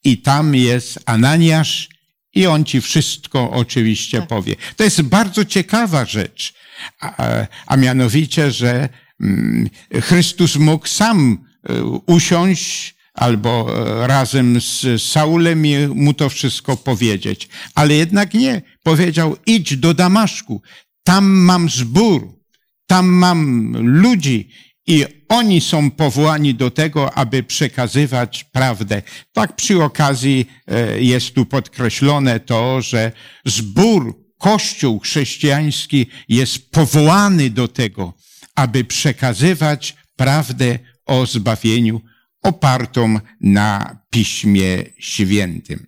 i 0.03 0.17
tam 0.17 0.55
jest 0.55 0.99
Ananiasz 1.05 1.89
i 2.35 2.47
on 2.47 2.65
ci 2.65 2.81
wszystko 2.81 3.51
oczywiście 3.51 4.21
powie. 4.21 4.55
To 4.75 4.83
jest 4.83 5.01
bardzo 5.01 5.45
ciekawa 5.45 6.05
rzecz, 6.05 6.53
a, 7.01 7.25
a 7.65 7.77
mianowicie, 7.77 8.51
że 8.51 8.89
mm, 9.21 9.69
Chrystus 10.01 10.55
mógł 10.55 10.87
sam 10.87 11.45
e, 11.69 11.83
usiąść 12.05 12.95
albo 13.13 13.67
e, 14.03 14.07
razem 14.07 14.61
z 14.61 15.01
Saulem 15.01 15.65
i 15.65 15.87
mu 15.87 16.13
to 16.13 16.29
wszystko 16.29 16.77
powiedzieć. 16.77 17.49
Ale 17.75 17.93
jednak 17.93 18.33
nie. 18.33 18.61
Powiedział, 18.83 19.37
idź 19.45 19.77
do 19.77 19.93
Damaszku. 19.93 20.61
Tam 21.03 21.25
mam 21.25 21.69
zbór. 21.69 22.39
Tam 22.87 23.07
mam 23.07 23.71
ludzi 23.77 24.49
i 24.87 25.05
oni 25.29 25.61
są 25.61 25.91
powołani 25.91 26.55
do 26.55 26.71
tego, 26.71 27.13
aby 27.13 27.43
przekazywać 27.43 28.43
prawdę. 28.43 29.01
Tak 29.33 29.55
przy 29.55 29.83
okazji 29.83 30.45
e, 30.67 31.01
jest 31.01 31.35
tu 31.35 31.45
podkreślone 31.45 32.39
to, 32.39 32.81
że 32.81 33.11
zbór, 33.45 34.29
kościół 34.37 34.99
chrześcijański 34.99 36.07
jest 36.29 36.71
powołany 36.71 37.49
do 37.49 37.67
tego, 37.67 38.13
aby 38.55 38.83
przekazywać 38.83 39.95
prawdę 40.15 40.79
o 41.05 41.25
zbawieniu 41.25 42.01
opartą 42.43 43.19
na 43.41 43.99
Piśmie 44.09 44.83
Świętym. 44.99 45.87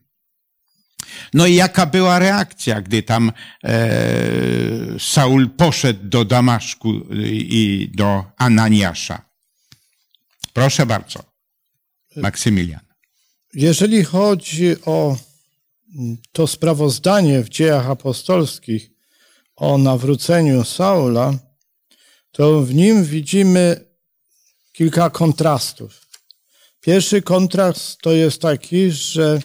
No 1.33 1.47
i 1.47 1.55
jaka 1.55 1.85
była 1.85 2.19
reakcja, 2.19 2.81
gdy 2.81 3.03
tam 3.03 3.31
e, 3.63 3.89
Saul 4.99 5.49
poszedł 5.49 5.99
do 6.03 6.25
Damaszku 6.25 6.93
i 7.31 7.91
do 7.95 8.23
Ananiasza? 8.37 9.30
Proszę 10.53 10.85
bardzo, 10.85 11.23
Maksymilian. 12.15 12.81
Jeżeli 13.53 14.03
chodzi 14.03 14.75
o 14.85 15.17
to 16.31 16.47
sprawozdanie 16.47 17.41
w 17.41 17.49
dziejach 17.49 17.89
apostolskich 17.89 18.91
o 19.55 19.77
nawróceniu 19.77 20.63
Saula, 20.63 21.33
to 22.31 22.61
w 22.61 22.73
nim 22.73 23.03
widzimy 23.03 23.85
kilka 24.73 25.09
kontrastów. 25.09 26.07
Pierwszy 26.81 27.21
kontrast 27.21 28.01
to 28.01 28.11
jest 28.11 28.41
taki, 28.41 28.91
że 28.91 29.41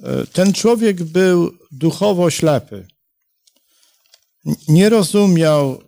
e, 0.00 0.26
ten 0.26 0.52
człowiek 0.52 1.02
był 1.02 1.58
duchowo 1.70 2.30
ślepy. 2.30 2.86
Nie 4.68 4.88
rozumiał 4.88 5.82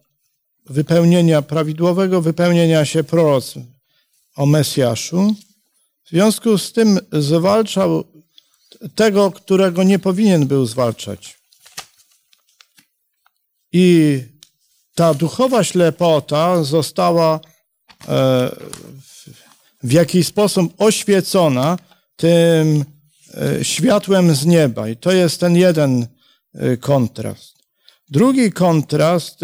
wypełnienia, 0.66 1.42
prawidłowego 1.42 2.22
wypełnienia 2.22 2.84
się 2.84 3.04
proroc 3.04 3.54
o 4.34 4.46
Mesjaszu. 4.46 5.34
W 6.04 6.08
związku 6.08 6.58
z 6.58 6.72
tym 6.72 7.00
zwalczał 7.12 8.04
tego, 8.94 9.30
którego 9.30 9.82
nie 9.82 9.98
powinien 9.98 10.46
był 10.46 10.66
zwalczać. 10.66 11.38
I 13.72 14.18
ta 14.94 15.14
duchowa 15.14 15.64
ślepota 15.64 16.64
została 16.64 17.40
e, 18.08 18.50
w 19.82 19.92
jakiś 19.92 20.26
sposób 20.26 20.74
oświecona 20.78 21.78
tym 22.16 22.84
e, 23.34 23.64
światłem 23.64 24.34
z 24.34 24.46
nieba. 24.46 24.88
I 24.88 24.96
to 24.96 25.12
jest 25.12 25.40
ten 25.40 25.56
jeden 25.56 26.06
e, 26.54 26.76
kontrast. 26.76 27.54
Drugi 28.08 28.52
kontrast 28.52 29.40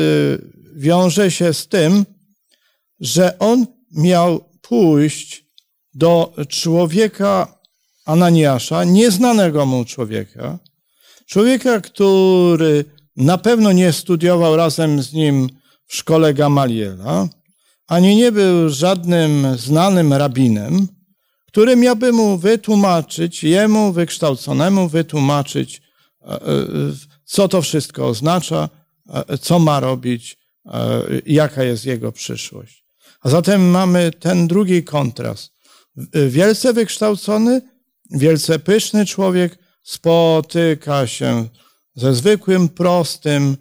wiąże 0.76 1.30
się 1.30 1.54
z 1.54 1.68
tym, 1.68 2.06
że 3.00 3.38
on 3.38 3.66
miał 3.92 4.49
pójść 4.70 5.44
do 5.94 6.32
człowieka 6.48 7.58
Ananiasza, 8.04 8.84
nieznanego 8.84 9.66
mu 9.66 9.84
człowieka, 9.84 10.58
człowieka, 11.26 11.80
który 11.80 12.84
na 13.16 13.38
pewno 13.38 13.72
nie 13.72 13.92
studiował 13.92 14.56
razem 14.56 15.02
z 15.02 15.12
nim 15.12 15.48
w 15.86 15.96
szkole 15.96 16.34
Gamaliela, 16.34 17.28
ani 17.86 18.16
nie 18.16 18.32
był 18.32 18.68
żadnym 18.68 19.58
znanym 19.58 20.12
rabinem, 20.12 20.88
który 21.46 21.76
miałby 21.76 22.12
mu 22.12 22.38
wytłumaczyć, 22.38 23.44
jemu 23.44 23.92
wykształconemu 23.92 24.88
wytłumaczyć, 24.88 25.82
e, 26.22 26.26
e, 26.26 26.40
co 27.24 27.48
to 27.48 27.62
wszystko 27.62 28.06
oznacza, 28.06 28.68
e, 29.28 29.38
co 29.38 29.58
ma 29.58 29.80
robić, 29.80 30.40
jaka 31.26 31.62
jest 31.62 31.86
jego 31.86 32.12
przyszłość. 32.12 32.89
A 33.20 33.28
zatem 33.28 33.70
mamy 33.70 34.10
ten 34.10 34.48
drugi 34.48 34.84
kontrast. 34.84 35.52
Wielce 36.28 36.72
wykształcony, 36.72 37.62
wielce 38.10 38.58
pyszny 38.58 39.06
człowiek 39.06 39.58
spotyka 39.82 41.06
się 41.06 41.48
ze 41.94 42.14
zwykłym, 42.14 42.68
prostym 42.68 43.56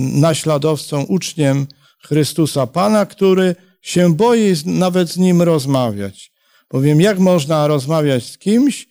naśladowcą, 0.00 1.02
uczniem 1.02 1.66
Chrystusa 2.02 2.66
Pana, 2.66 3.06
który 3.06 3.56
się 3.82 4.14
boi 4.14 4.54
nawet 4.64 5.08
z 5.08 5.16
nim 5.16 5.42
rozmawiać. 5.42 6.32
Bowiem 6.70 7.00
jak 7.00 7.18
można 7.18 7.66
rozmawiać 7.66 8.24
z 8.24 8.38
kimś, 8.38 8.88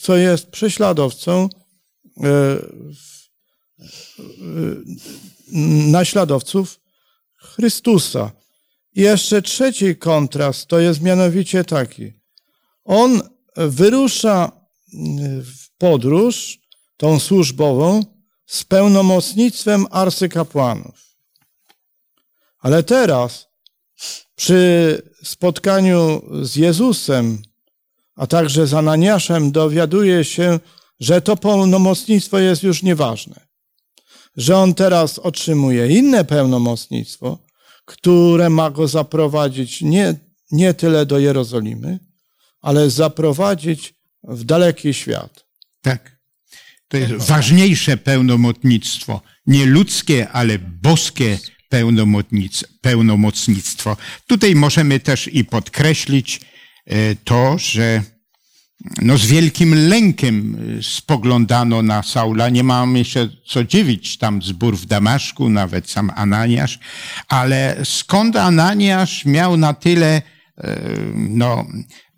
co 0.00 0.16
jest 0.16 0.50
prześladowcą 0.50 1.48
naśladowców 5.90 6.80
Chrystusa. 7.36 8.30
I 8.96 9.00
jeszcze 9.00 9.42
trzeci 9.42 9.96
kontrast 9.96 10.66
to 10.66 10.78
jest 10.78 11.00
mianowicie 11.00 11.64
taki. 11.64 12.12
On 12.84 13.22
wyrusza 13.56 14.52
w 15.42 15.78
podróż, 15.78 16.58
tą 16.96 17.18
służbową, 17.18 18.04
z 18.46 18.64
pełnomocnictwem 18.64 19.86
arcykapłanów. 19.90 20.94
Ale 22.58 22.82
teraz, 22.82 23.46
przy 24.36 25.02
spotkaniu 25.24 26.22
z 26.42 26.56
Jezusem, 26.56 27.42
a 28.14 28.26
także 28.26 28.66
z 28.66 28.74
Ananiaszem, 28.74 29.52
dowiaduje 29.52 30.24
się, 30.24 30.60
że 31.00 31.20
to 31.20 31.36
pełnomocnictwo 31.36 32.38
jest 32.38 32.62
już 32.62 32.82
nieważne. 32.82 33.46
Że 34.36 34.56
on 34.56 34.74
teraz 34.74 35.18
otrzymuje 35.18 35.98
inne 35.98 36.24
pełnomocnictwo, 36.24 37.45
które 37.86 38.50
ma 38.50 38.70
go 38.70 38.88
zaprowadzić 38.88 39.82
nie, 39.82 40.14
nie 40.52 40.74
tyle 40.74 41.06
do 41.06 41.18
Jerozolimy, 41.18 41.98
ale 42.60 42.90
zaprowadzić 42.90 43.94
w 44.22 44.44
daleki 44.44 44.94
świat. 44.94 45.46
Tak. 45.82 46.16
To 46.88 46.96
jest 46.96 47.14
ważniejsze 47.14 47.96
pełnomocnictwo 47.96 49.20
nie 49.46 49.66
ludzkie, 49.66 50.28
ale 50.28 50.58
boskie 50.58 51.38
pełnomocnictwo. 52.80 53.96
Tutaj 54.26 54.54
możemy 54.54 55.00
też 55.00 55.28
i 55.32 55.44
podkreślić 55.44 56.40
e, 56.86 57.16
to, 57.16 57.58
że 57.58 58.02
no 59.02 59.18
z 59.18 59.26
wielkim 59.26 59.88
lękiem 59.88 60.56
e, 60.78 60.82
spoglądano 60.82 61.82
na 61.82 62.02
Saula. 62.02 62.48
Nie 62.48 62.64
mamy 62.64 63.04
się 63.04 63.28
co 63.46 63.64
dziwić, 63.64 64.18
tam 64.18 64.42
zbór 64.42 64.76
w 64.76 64.86
Damaszku, 64.86 65.48
nawet 65.48 65.90
sam 65.90 66.10
Ananiasz, 66.14 66.78
ale 67.28 67.76
skąd 67.84 68.36
Ananiasz 68.36 69.24
miał 69.24 69.56
na 69.56 69.74
tyle 69.74 70.22
e, 70.58 70.80
no, 71.14 71.66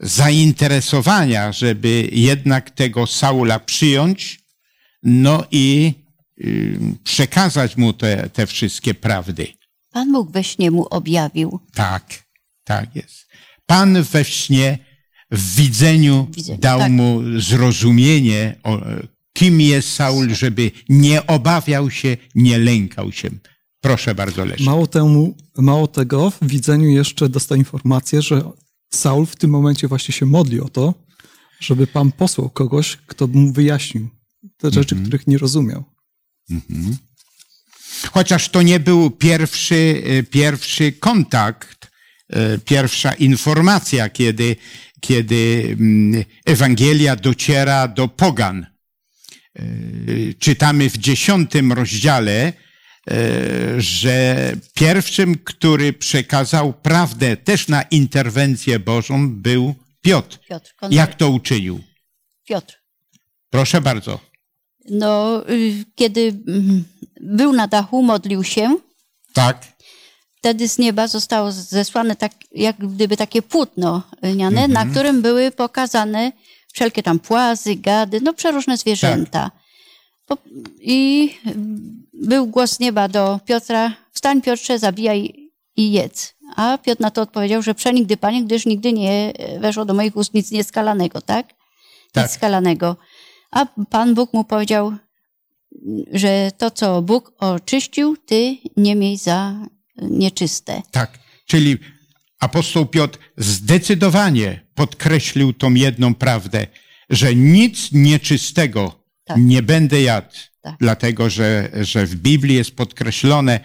zainteresowania, 0.00 1.52
żeby 1.52 2.08
jednak 2.12 2.70
tego 2.70 3.06
Saula 3.06 3.58
przyjąć, 3.58 4.40
no 5.02 5.44
i 5.50 5.94
y, 6.40 6.78
przekazać 7.04 7.76
mu 7.76 7.92
te, 7.92 8.30
te 8.30 8.46
wszystkie 8.46 8.94
prawdy. 8.94 9.46
Pan 9.92 10.12
Bóg 10.12 10.30
we 10.30 10.44
śnie 10.44 10.70
mu 10.70 10.86
objawił. 10.86 11.60
Tak, 11.74 12.24
tak 12.64 12.96
jest. 12.96 13.26
Pan 13.66 14.02
we 14.02 14.24
śnie 14.24 14.78
w 15.30 15.56
widzeniu, 15.56 16.28
Widzeniu, 16.36 16.58
dał 16.58 16.78
tak. 16.78 16.92
mu 16.92 17.20
zrozumienie, 17.40 18.56
o, 18.62 18.80
kim 19.32 19.60
jest 19.60 19.92
Saul, 19.92 20.34
żeby 20.34 20.70
nie 20.88 21.26
obawiał 21.26 21.90
się, 21.90 22.16
nie 22.34 22.58
lękał 22.58 23.12
się. 23.12 23.30
Proszę 23.80 24.14
bardzo, 24.14 24.44
Leszek. 24.44 24.66
Mało, 24.66 24.86
temu, 24.86 25.36
mało 25.56 25.86
tego, 25.86 26.30
w 26.30 26.38
widzeniu 26.42 26.88
jeszcze 26.88 27.28
dostał 27.28 27.58
informację, 27.58 28.22
że 28.22 28.42
Saul 28.90 29.26
w 29.26 29.36
tym 29.36 29.50
momencie 29.50 29.88
właśnie 29.88 30.14
się 30.14 30.26
modli 30.26 30.60
o 30.60 30.68
to, 30.68 30.94
żeby 31.60 31.86
Pan 31.86 32.12
posłał 32.12 32.50
kogoś, 32.50 32.96
kto 33.06 33.26
mu 33.26 33.52
wyjaśnił 33.52 34.08
te 34.56 34.70
rzeczy, 34.70 34.96
których 34.96 35.26
nie 35.26 35.38
rozumiał. 35.38 35.84
Chociaż 38.12 38.48
to 38.48 38.62
nie 38.62 38.80
był 38.80 39.10
pierwszy, 39.10 40.02
e, 40.06 40.22
pierwszy 40.22 40.92
kontakt, 40.92 41.90
e, 42.28 42.58
pierwsza 42.58 43.12
informacja, 43.12 44.08
kiedy, 44.08 44.56
kiedy 45.00 45.76
mm, 45.80 46.24
Ewangelia 46.46 47.16
dociera 47.16 47.88
do 47.88 48.08
pogan. 48.08 48.66
E, 49.56 49.62
Czytamy 50.38 50.90
w 50.90 50.98
dziesiątym 50.98 51.72
rozdziale, 51.72 52.52
e, 52.52 52.52
że 53.80 54.52
pierwszym, 54.74 55.34
który 55.44 55.92
przekazał 55.92 56.72
prawdę 56.72 57.36
też 57.36 57.68
na 57.68 57.82
interwencję 57.82 58.78
Bożą, 58.78 59.30
był 59.30 59.74
Piotr. 60.00 60.38
Piotr. 60.48 60.74
Jak 60.90 61.14
to 61.14 61.30
uczynił? 61.30 61.80
Piotr. 62.48 62.74
Proszę 63.50 63.80
bardzo. 63.80 64.20
No, 64.90 65.42
y, 65.50 65.84
kiedy 65.94 66.20
mm, 66.48 66.84
był 67.20 67.52
na 67.52 67.68
dachu, 67.68 68.02
modlił 68.02 68.44
się, 68.44 68.76
Tak, 69.32 69.66
wtedy 70.38 70.68
z 70.68 70.78
nieba 70.78 71.06
zostało 71.06 71.52
zesłane 71.52 72.16
tak, 72.16 72.32
jak 72.54 72.76
gdyby 72.76 73.16
takie 73.16 73.42
płótno 73.42 74.02
lniane, 74.22 74.68
na 74.68 74.84
którym 74.90 75.22
były 75.22 75.50
pokazane 75.50 76.32
wszelkie 76.72 77.02
tam 77.02 77.18
płazy, 77.18 77.76
gady, 77.76 78.20
no 78.20 78.34
przeróżne 78.34 78.76
zwierzęta. 78.76 79.50
Po- 80.26 80.38
I 80.80 81.30
był 82.12 82.46
głos 82.46 82.70
z 82.72 82.80
nieba 82.80 83.08
do 83.08 83.40
Piotra, 83.46 83.92
wstań 84.12 84.42
Piotrze, 84.42 84.78
zabijaj 84.78 85.50
i 85.76 85.92
jedz. 85.92 86.34
A 86.56 86.78
Piotr 86.78 87.00
na 87.00 87.10
to 87.10 87.22
odpowiedział, 87.22 87.62
że 87.62 87.74
przenigdy 87.74 88.16
Panie, 88.16 88.44
gdyż 88.44 88.66
nigdy 88.66 88.92
nie 88.92 89.32
weszło 89.60 89.84
do 89.84 89.94
moich 89.94 90.16
ust 90.16 90.34
nic 90.34 90.50
nieskalanego, 90.50 91.20
tak? 91.20 91.46
Tak. 92.12 92.24
Nic 92.24 92.32
skalanego. 92.32 92.96
A 93.50 93.66
Pan 93.90 94.14
Bóg 94.14 94.32
mu 94.34 94.44
powiedział, 94.44 94.92
że 96.12 96.50
to, 96.58 96.70
co 96.70 97.02
Bóg 97.02 97.32
oczyścił, 97.38 98.16
ty 98.26 98.56
nie 98.76 98.96
miej 98.96 99.16
za 99.16 99.54
nieczyste. 100.02 100.82
Tak. 100.90 101.18
Czyli 101.46 101.76
apostoł 102.40 102.86
Piotr 102.86 103.18
zdecydowanie 103.36 104.60
podkreślił 104.74 105.52
tą 105.52 105.74
jedną 105.74 106.14
prawdę, 106.14 106.66
że 107.10 107.34
nic 107.34 107.92
nieczystego 107.92 109.04
Tak. 109.24 109.36
nie 109.40 109.62
będę 109.62 110.02
jadł, 110.02 110.34
Tak. 110.62 110.74
dlatego 110.80 111.30
że, 111.30 111.70
że 111.80 112.06
w 112.06 112.14
Biblii 112.14 112.56
jest 112.56 112.76
podkreślone, 112.76 113.60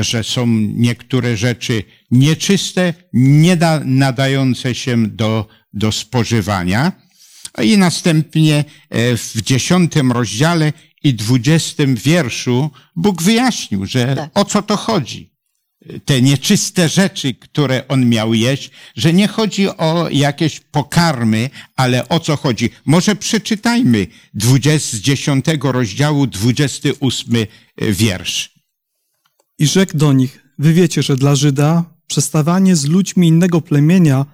że 0.00 0.24
są 0.24 0.46
niektóre 0.74 1.36
rzeczy 1.36 1.82
nieczyste, 2.10 2.94
nie 3.12 3.56
da, 3.56 3.80
nadające 3.84 4.74
się 4.74 5.06
do, 5.06 5.48
do 5.72 5.92
spożywania. 5.92 6.92
I 7.62 7.78
następnie 7.78 8.64
e, 8.90 9.16
w 9.16 9.42
dziesiątym 9.42 10.12
rozdziale 10.12 10.72
i 11.02 11.14
dwudziestym 11.14 11.94
wierszu 11.94 12.70
Bóg 12.96 13.22
wyjaśnił, 13.22 13.86
że 13.86 14.16
Tak. 14.16 14.30
o 14.34 14.44
co 14.44 14.62
to 14.62 14.76
chodzi 14.76 15.37
te 16.04 16.22
nieczyste 16.22 16.88
rzeczy, 16.88 17.34
które 17.34 17.88
on 17.88 18.08
miał 18.08 18.34
jeść, 18.34 18.70
że 18.96 19.12
nie 19.12 19.28
chodzi 19.28 19.68
o 19.68 20.08
jakieś 20.10 20.60
pokarmy, 20.60 21.50
ale 21.76 22.08
o 22.08 22.20
co 22.20 22.36
chodzi. 22.36 22.70
Może 22.86 23.16
przeczytajmy 23.16 24.06
20, 24.34 24.96
z 24.96 25.00
10 25.00 25.44
rozdziału 25.62 26.26
28 26.26 27.34
wiersz. 27.78 28.54
I 29.58 29.66
rzekł 29.66 29.96
do 29.96 30.12
nich, 30.12 30.44
wy 30.58 30.72
wiecie, 30.72 31.02
że 31.02 31.16
dla 31.16 31.34
Żyda 31.34 31.84
przestawanie 32.06 32.76
z 32.76 32.84
ludźmi 32.86 33.28
innego 33.28 33.60
plemienia 33.60 34.26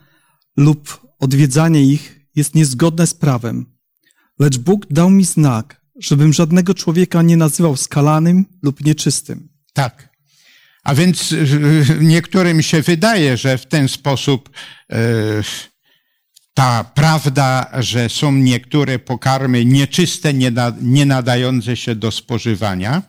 lub 0.56 1.06
odwiedzanie 1.18 1.82
ich 1.82 2.20
jest 2.34 2.54
niezgodne 2.54 3.06
z 3.06 3.14
prawem. 3.14 3.66
Lecz 4.38 4.58
Bóg 4.58 4.86
dał 4.90 5.10
mi 5.10 5.24
znak, 5.24 5.80
żebym 6.00 6.32
żadnego 6.32 6.74
człowieka 6.74 7.22
nie 7.22 7.36
nazywał 7.36 7.76
skalanym 7.76 8.44
lub 8.62 8.84
nieczystym. 8.84 9.48
Tak. 9.72 10.13
A 10.84 10.94
więc 10.94 11.32
y, 11.32 11.46
niektórym 12.00 12.62
się 12.62 12.82
wydaje, 12.82 13.36
że 13.36 13.58
w 13.58 13.66
ten 13.66 13.88
sposób 13.88 14.50
e, 14.92 14.96
ta 16.54 16.84
prawda, 16.84 17.70
że 17.78 18.08
są 18.08 18.32
niektóre 18.32 18.98
pokarmy 18.98 19.64
nieczyste, 19.64 20.34
nie, 20.34 20.50
da, 20.50 20.72
nie 20.80 21.06
nadające 21.06 21.76
się 21.76 21.94
do 21.94 22.10
spożywania, 22.10 23.02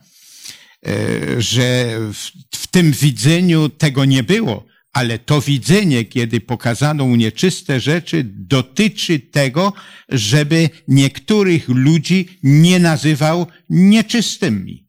że 1.37 1.85
w, 2.13 2.31
w 2.55 2.67
tym 2.67 2.91
widzeniu 2.91 3.69
tego 3.69 4.05
nie 4.05 4.23
było, 4.23 4.65
ale 4.93 5.19
to 5.19 5.41
widzenie, 5.41 6.05
kiedy 6.05 6.41
pokazano 6.41 7.05
mu 7.05 7.15
nieczyste 7.15 7.79
rzeczy, 7.79 8.23
dotyczy 8.25 9.19
tego, 9.19 9.73
żeby 10.09 10.69
niektórych 10.87 11.69
ludzi 11.69 12.39
nie 12.43 12.79
nazywał 12.79 13.47
nieczystymi. 13.69 14.84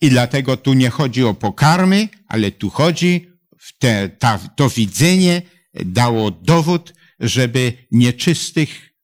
I 0.00 0.10
dlatego 0.10 0.56
tu 0.56 0.74
nie 0.74 0.90
chodzi 0.90 1.24
o 1.24 1.34
pokarmy, 1.34 2.08
ale 2.28 2.50
tu 2.50 2.70
chodzi, 2.70 3.28
w 3.58 3.78
te, 3.78 4.08
ta, 4.08 4.38
to 4.38 4.70
widzenie 4.70 5.42
dało 5.74 6.30
dowód, 6.30 6.94
żeby 7.20 7.72
nieczystych, 7.90 8.94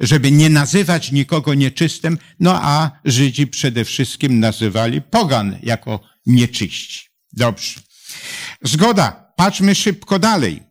żeby 0.00 0.30
nie 0.30 0.50
nazywać 0.50 1.12
nikogo 1.12 1.54
nieczystym, 1.54 2.18
no 2.40 2.60
a 2.62 2.90
Żydzi 3.04 3.46
przede 3.46 3.84
wszystkim 3.84 4.40
nazywali 4.40 5.02
pogan 5.02 5.58
jako 5.62 6.00
nieczyści. 6.26 7.08
Dobrze. 7.32 7.80
Zgoda. 8.62 9.28
Patrzmy 9.36 9.74
szybko 9.74 10.18
dalej. 10.18 10.62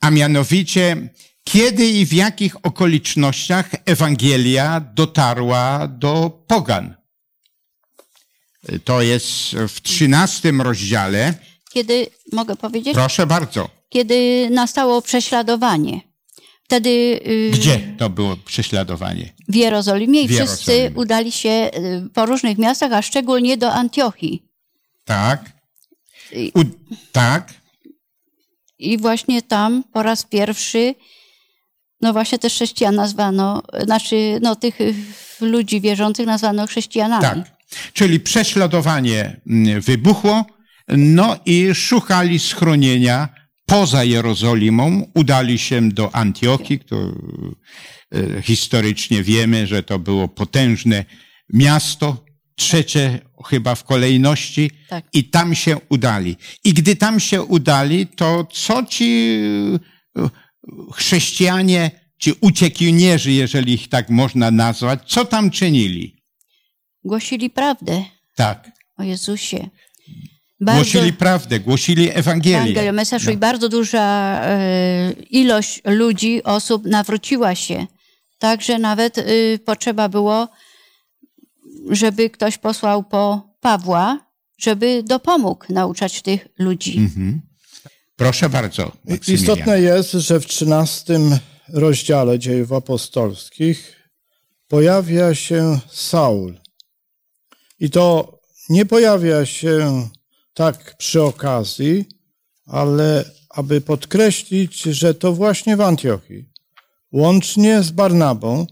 A 0.00 0.10
mianowicie, 0.10 1.08
kiedy 1.44 1.86
i 1.86 2.06
w 2.06 2.12
jakich 2.12 2.66
okolicznościach 2.66 3.70
Ewangelia 3.84 4.80
dotarła 4.80 5.88
do 5.88 6.44
pogan? 6.46 6.97
To 8.84 9.02
jest 9.02 9.30
w 9.68 9.80
trzynastym 9.80 10.62
rozdziale. 10.62 11.34
Kiedy, 11.72 12.06
mogę 12.32 12.56
powiedzieć? 12.56 12.94
Proszę 12.94 13.26
bardzo. 13.26 13.68
Kiedy 13.88 14.48
nastało 14.50 15.02
prześladowanie. 15.02 16.00
Wtedy 16.64 16.90
y, 17.26 17.50
Gdzie 17.52 17.94
to 17.98 18.10
było 18.10 18.36
prześladowanie? 18.36 19.32
w 19.48 19.54
Jerozolimie 19.54 20.22
i 20.22 20.28
W 20.28 20.34
wszyscy 20.34 20.72
Jerozolimie. 20.72 21.00
udali 21.00 21.32
się 21.32 21.48
y, 22.06 22.08
po 22.14 22.26
różnych 22.26 22.58
miastach, 22.58 22.92
a 22.92 23.02
szczególnie 23.02 23.56
do 23.56 23.72
Antiochii. 23.72 24.42
Tak. 25.04 25.52
U, 26.54 26.60
tak. 27.12 27.54
I 28.78 28.98
właśnie 28.98 29.42
tam 29.42 29.84
po 29.92 30.02
raz 30.02 30.22
pierwszy, 30.24 30.94
no 32.00 32.12
właśnie 32.12 32.38
też 32.38 32.52
chrześcijan 32.54 32.94
nazwano, 32.94 33.62
znaczy 33.84 34.38
no 34.42 34.56
tych 34.56 34.80
y, 34.80 34.94
ludzi 35.40 35.80
wierzących 35.80 36.26
nazwano 36.26 36.66
chrześcijanami. 36.66 37.22
Tak. 37.22 37.57
Czyli 37.92 38.20
prześladowanie 38.20 39.40
mm, 39.46 39.80
wybuchło, 39.80 40.46
no 40.88 41.36
i 41.46 41.74
szukali 41.74 42.38
schronienia 42.38 43.28
poza 43.66 44.04
Jerozolimą, 44.04 45.10
udali 45.14 45.58
się 45.58 45.88
do 45.88 46.14
Antiochii, 46.14 46.78
to 46.78 46.96
e, 48.14 48.42
historycznie 48.42 49.22
wiemy, 49.22 49.66
że 49.66 49.82
to 49.82 49.98
było 49.98 50.28
potężne 50.28 51.04
miasto, 51.52 52.24
trzecie 52.56 53.18
chyba 53.46 53.74
w 53.74 53.84
kolejności, 53.84 54.70
Tak. 54.88 55.04
i 55.12 55.24
tam 55.24 55.54
się 55.54 55.76
udali. 55.88 56.36
I 56.64 56.74
gdy 56.74 56.96
tam 56.96 57.20
się 57.20 57.42
udali, 57.42 58.06
to 58.06 58.46
co 58.52 58.84
ci 58.84 59.38
e, 60.18 60.28
chrześcijanie, 60.94 61.90
ci 62.18 62.32
uciekinierzy, 62.40 63.32
jeżeli 63.32 63.72
ich 63.72 63.88
tak 63.88 64.10
można 64.10 64.50
nazwać, 64.50 65.00
co 65.06 65.24
tam 65.24 65.50
czynili? 65.50 66.17
Głosili 67.08 67.50
prawdę. 67.50 68.04
Tak. 68.36 68.70
o 68.98 69.02
Jezusie. 69.02 69.68
Głosili 70.60 71.12
prawdę, 71.12 71.60
głosili 71.60 72.10
Ewangelię. 72.10 72.58
Ewangelię, 72.58 72.92
Mesjaszu 72.92 73.30
i 73.30 73.36
bardzo 73.36 73.68
duża 73.68 74.40
e, 74.42 75.12
ilość 75.30 75.82
ludzi, 75.84 76.42
osób 76.44 76.84
nawróciła 76.86 77.54
się. 77.54 77.86
Także 78.38 78.78
nawet 78.78 79.18
y, 79.18 79.58
potrzeba 79.64 80.08
było, 80.08 80.48
żeby 81.90 82.30
ktoś 82.30 82.58
posłał 82.58 83.04
po 83.04 83.48
Pawła, 83.60 84.18
żeby 84.58 85.02
dopomógł 85.06 85.64
nauczać 85.68 86.22
tych 86.22 86.48
ludzi. 86.58 86.98
Mhm. 86.98 87.40
Proszę 88.16 88.48
bardzo. 88.48 88.92
Maksymilian. 89.04 89.42
Istotne 89.42 89.80
jest, 89.80 90.12
że 90.12 90.40
w 90.40 90.46
13 90.46 91.18
rozdziale 91.68 92.38
dziejów 92.38 92.72
apostolskich 92.72 93.96
pojawia 94.68 95.34
się 95.34 95.78
Saul. 95.90 96.67
I 97.80 97.90
to 97.90 98.38
nie 98.68 98.86
pojawia 98.86 99.46
się 99.46 100.08
tak 100.54 100.96
przy 100.96 101.22
okazji, 101.22 102.04
ale 102.66 103.24
aby 103.50 103.80
podkreślić, 103.80 104.82
że 104.82 105.14
to 105.14 105.32
właśnie 105.32 105.76
w 105.76 105.80
Antiochii, 105.80 106.48
łącznie 107.12 107.82
z 107.82 107.90
Barnabą, 107.90 108.66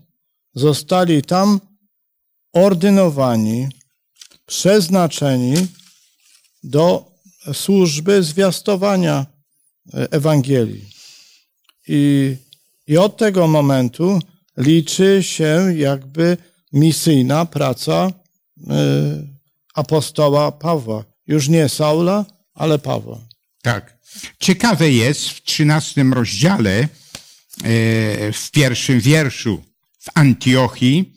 zostali 0.55 1.23
tam 1.23 1.61
ordynowani, 2.53 3.69
przeznaczeni 4.47 5.67
do 6.65 7.13
służby 7.53 8.23
zwiastowania 8.23 9.27
Ewangelii. 9.93 10.89
I, 11.89 12.37
I 12.87 12.97
od 12.99 13.17
tego 13.17 13.47
momentu 13.47 14.21
liczy 14.57 15.23
się 15.23 15.75
jakby 15.77 16.37
misyjna 16.73 17.45
praca 17.45 18.13
apostoła 19.75 20.53
Pawła. 20.53 21.05
Już 21.27 21.49
nie 21.49 21.69
Saula, 21.69 22.25
ale 22.55 22.79
Pawła. 22.79 23.19
Tak. 23.63 23.97
Ciekawe 24.41 24.91
jest 24.91 25.29
w 25.29 25.43
trzynastym 25.43 26.13
rozdziale, 26.13 26.81
e, 26.81 26.89
w 28.33 28.51
pierwszym 28.53 29.01
wierszu, 29.01 29.63
w 29.99 30.09
Antiochii, 30.15 31.13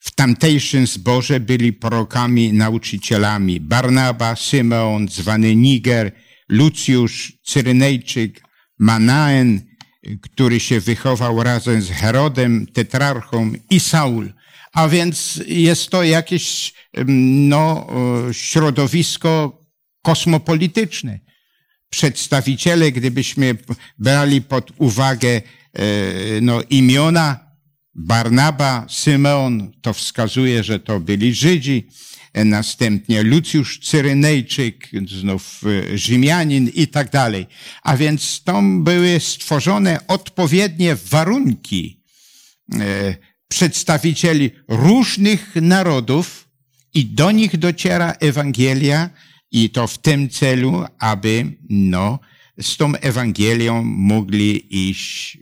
w 0.00 0.10
tamtejszym 0.10 0.86
zborze 0.86 1.40
byli 1.40 1.72
prorokami, 1.72 2.52
nauczycielami 2.52 3.60
Barnaba, 3.60 4.36
Symeon, 4.36 5.08
zwany 5.08 5.56
Niger, 5.56 6.12
Lucjusz, 6.48 7.32
Cyrenejczyk, 7.44 8.42
Manaen, 8.78 9.60
który 10.20 10.60
się 10.60 10.80
wychował 10.80 11.42
razem 11.42 11.82
z 11.82 11.90
Herodem, 11.90 12.66
tetrarchą 12.66 13.52
i 13.70 13.80
Saul. 13.80 14.32
A 14.74 14.88
więc 14.88 15.40
jest 15.46 15.90
to 15.90 16.02
jakieś 16.02 16.74
no, 17.48 17.86
środowisko 18.32 19.64
kosmopolityczne. 20.02 21.20
Przedstawiciele, 21.90 22.92
gdybyśmy 22.92 23.56
brali 23.98 24.42
pod 24.42 24.72
uwagę 24.78 25.28
e, 25.28 25.42
no, 26.40 26.62
imiona 26.70 27.40
Barnaba, 27.94 28.86
Symeon, 28.88 29.72
to 29.82 29.92
wskazuje, 29.92 30.64
że 30.64 30.78
to 30.78 31.00
byli 31.00 31.34
Żydzi, 31.34 31.88
e, 32.32 32.44
następnie 32.44 33.22
Lucjusz 33.22 33.80
Cyrenejczyk, 33.80 34.90
znów 35.20 35.60
e, 35.92 35.98
Rzymianin 35.98 36.68
i 36.74 36.88
tak 36.88 37.10
dalej. 37.10 37.46
A 37.82 37.96
więc 37.96 38.42
tam 38.44 38.84
były 38.84 39.20
stworzone 39.20 40.06
odpowiednie 40.06 40.96
warunki 40.96 42.04
przedstawicieli 43.54 44.50
różnych 44.68 45.54
narodów 45.56 46.48
i 46.94 47.06
do 47.06 47.30
nich 47.30 47.56
dociera 47.56 48.12
Ewangelia 48.20 49.10
i 49.50 49.70
to 49.70 49.86
w 49.86 49.98
tym 49.98 50.28
celu, 50.28 50.84
aby 50.98 51.56
no, 51.70 52.18
z 52.60 52.76
tą 52.76 52.94
Ewangelią 52.94 53.82
mogli 53.84 54.50
iść 54.90 55.38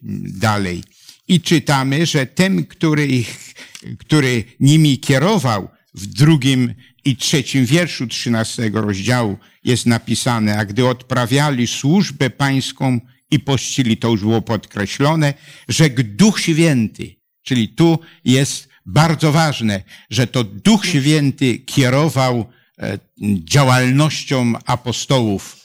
dalej. 0.46 0.85
I 1.29 1.40
czytamy, 1.40 2.07
że 2.07 2.27
ten, 2.27 2.64
który, 2.64 3.07
ich, 3.07 3.55
który 3.98 4.44
nimi 4.61 4.98
kierował, 4.98 5.68
w 5.94 6.07
drugim 6.07 6.75
i 7.05 7.16
trzecim 7.16 7.66
wierszu 7.66 8.07
trzynastego 8.07 8.81
rozdziału 8.81 9.38
jest 9.64 9.87
napisane, 9.87 10.59
a 10.59 10.64
gdy 10.64 10.87
odprawiali 10.87 11.66
służbę 11.66 12.31
pańską 12.31 13.01
i 13.31 13.40
pościli, 13.40 13.96
to 13.96 14.09
już 14.09 14.20
było 14.20 14.42
podkreślone, 14.42 15.35
że 15.68 15.90
Duch 15.90 16.40
Święty, 16.40 17.21
czyli 17.42 17.68
tu 17.68 17.98
jest 18.24 18.68
bardzo 18.87 19.33
ważne, 19.33 19.83
że 20.11 20.26
to 20.26 20.44
Duch 20.44 20.87
Święty 20.87 21.59
kierował 21.59 22.46
E, 22.83 22.98
działalnością 23.44 24.52
apostołów. 24.66 25.57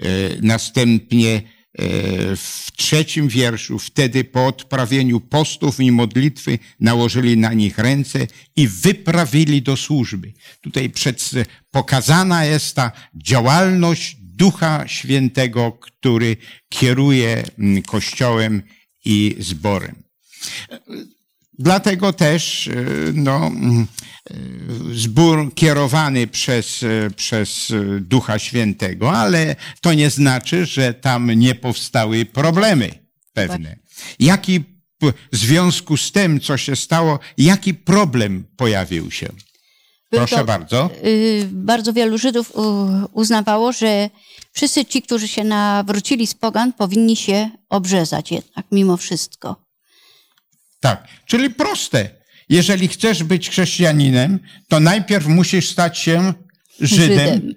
E, 0.00 0.06
następnie 0.42 1.34
e, 1.34 1.42
w 2.36 2.68
trzecim 2.76 3.28
wierszu, 3.28 3.78
wtedy 3.78 4.24
po 4.24 4.46
odprawieniu 4.46 5.20
postów 5.20 5.80
i 5.80 5.92
modlitwy 5.92 6.58
nałożyli 6.80 7.36
na 7.36 7.52
nich 7.52 7.78
ręce 7.78 8.26
i 8.56 8.68
wyprawili 8.68 9.62
do 9.62 9.76
służby. 9.76 10.32
Tutaj 10.60 10.90
przed, 10.90 11.30
pokazana 11.70 12.44
jest 12.44 12.76
ta 12.76 12.92
działalność 13.14 14.16
Ducha 14.20 14.88
Świętego, 14.88 15.72
który 15.72 16.36
kieruje 16.68 17.44
Kościołem 17.86 18.62
i 19.04 19.36
zborem. 19.38 20.02
Dlatego 21.58 22.12
też 22.12 22.70
no, 23.14 23.50
zbór 24.92 25.54
kierowany 25.54 26.26
przez, 26.26 26.82
e, 26.82 27.10
przez 27.10 27.72
Ducha 28.00 28.38
Świętego, 28.38 29.12
ale 29.12 29.56
to 29.80 29.94
nie 29.94 30.10
znaczy, 30.10 30.66
że 30.66 30.94
tam 30.94 31.30
nie 31.30 31.54
powstały 31.54 32.24
problemy 32.24 32.90
pewne. 33.32 33.76
Jaki 34.18 34.64
w 35.32 35.36
związku 35.36 35.96
z 35.96 36.12
tym, 36.12 36.40
co 36.40 36.56
się 36.56 36.76
stało, 36.76 37.18
jaki 37.38 37.74
problem 37.74 38.44
pojawił 38.56 39.10
się? 39.10 39.28
Proszę 40.10 40.36
to, 40.36 40.44
bardzo. 40.44 40.90
Y, 41.04 41.48
bardzo 41.52 41.92
wielu 41.92 42.18
Żydów 42.18 42.52
uznawało, 43.12 43.72
że 43.72 44.10
wszyscy 44.52 44.84
ci, 44.84 45.02
którzy 45.02 45.28
się 45.28 45.44
nawrócili 45.44 46.26
z 46.26 46.34
pogan, 46.34 46.72
powinni 46.72 47.16
się 47.16 47.50
obrzezać 47.68 48.30
jednak, 48.30 48.66
mimo 48.72 48.96
wszystko. 48.96 49.63
Tak, 50.84 51.08
czyli 51.26 51.50
proste. 51.50 52.10
Jeżeli 52.48 52.88
chcesz 52.88 53.22
być 53.22 53.50
chrześcijaninem, 53.50 54.38
to 54.68 54.80
najpierw 54.80 55.26
musisz 55.26 55.68
stać 55.68 55.98
się 55.98 56.34
Żydem, 56.80 57.08
Żydem. 57.08 57.54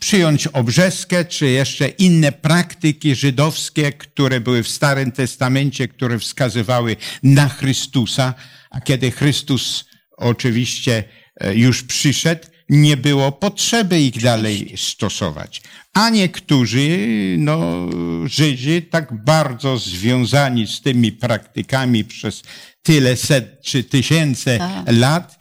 przyjąć 0.00 0.46
obrzeskę, 0.46 1.24
czy 1.24 1.46
jeszcze 1.46 1.88
inne 1.88 2.32
praktyki 2.32 3.14
żydowskie, 3.14 3.92
które 3.92 4.40
były 4.40 4.62
w 4.62 4.68
Starym 4.68 5.12
Testamencie, 5.12 5.88
które 5.88 6.18
wskazywały 6.18 6.96
na 7.22 7.48
Chrystusa, 7.48 8.34
a 8.70 8.80
kiedy 8.80 9.10
Chrystus 9.10 9.84
oczywiście 10.16 11.04
e, 11.40 11.54
już 11.54 11.82
przyszedł, 11.82 12.46
nie 12.68 12.96
było 12.96 13.32
potrzeby 13.32 14.00
ich 14.00 14.22
dalej 14.22 14.74
stosować. 14.76 15.62
A 15.94 16.10
niektórzy, 16.10 16.98
no, 17.38 17.88
Żydzi, 18.24 18.82
tak 18.82 19.24
bardzo 19.24 19.78
związani 19.78 20.66
z 20.66 20.80
tymi 20.80 21.12
praktykami 21.12 22.04
przez 22.04 22.42
tyle 22.82 23.16
set 23.16 23.62
czy 23.62 23.84
tysięcy 23.84 24.58
Aha. 24.60 24.84
lat, 24.86 25.38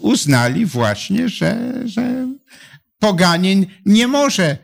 uznali 0.00 0.66
właśnie, 0.66 1.28
że, 1.28 1.72
że 1.84 2.28
poganin 2.98 3.66
nie 3.86 4.08
może 4.08 4.58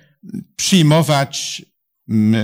przyjmować 0.57 1.63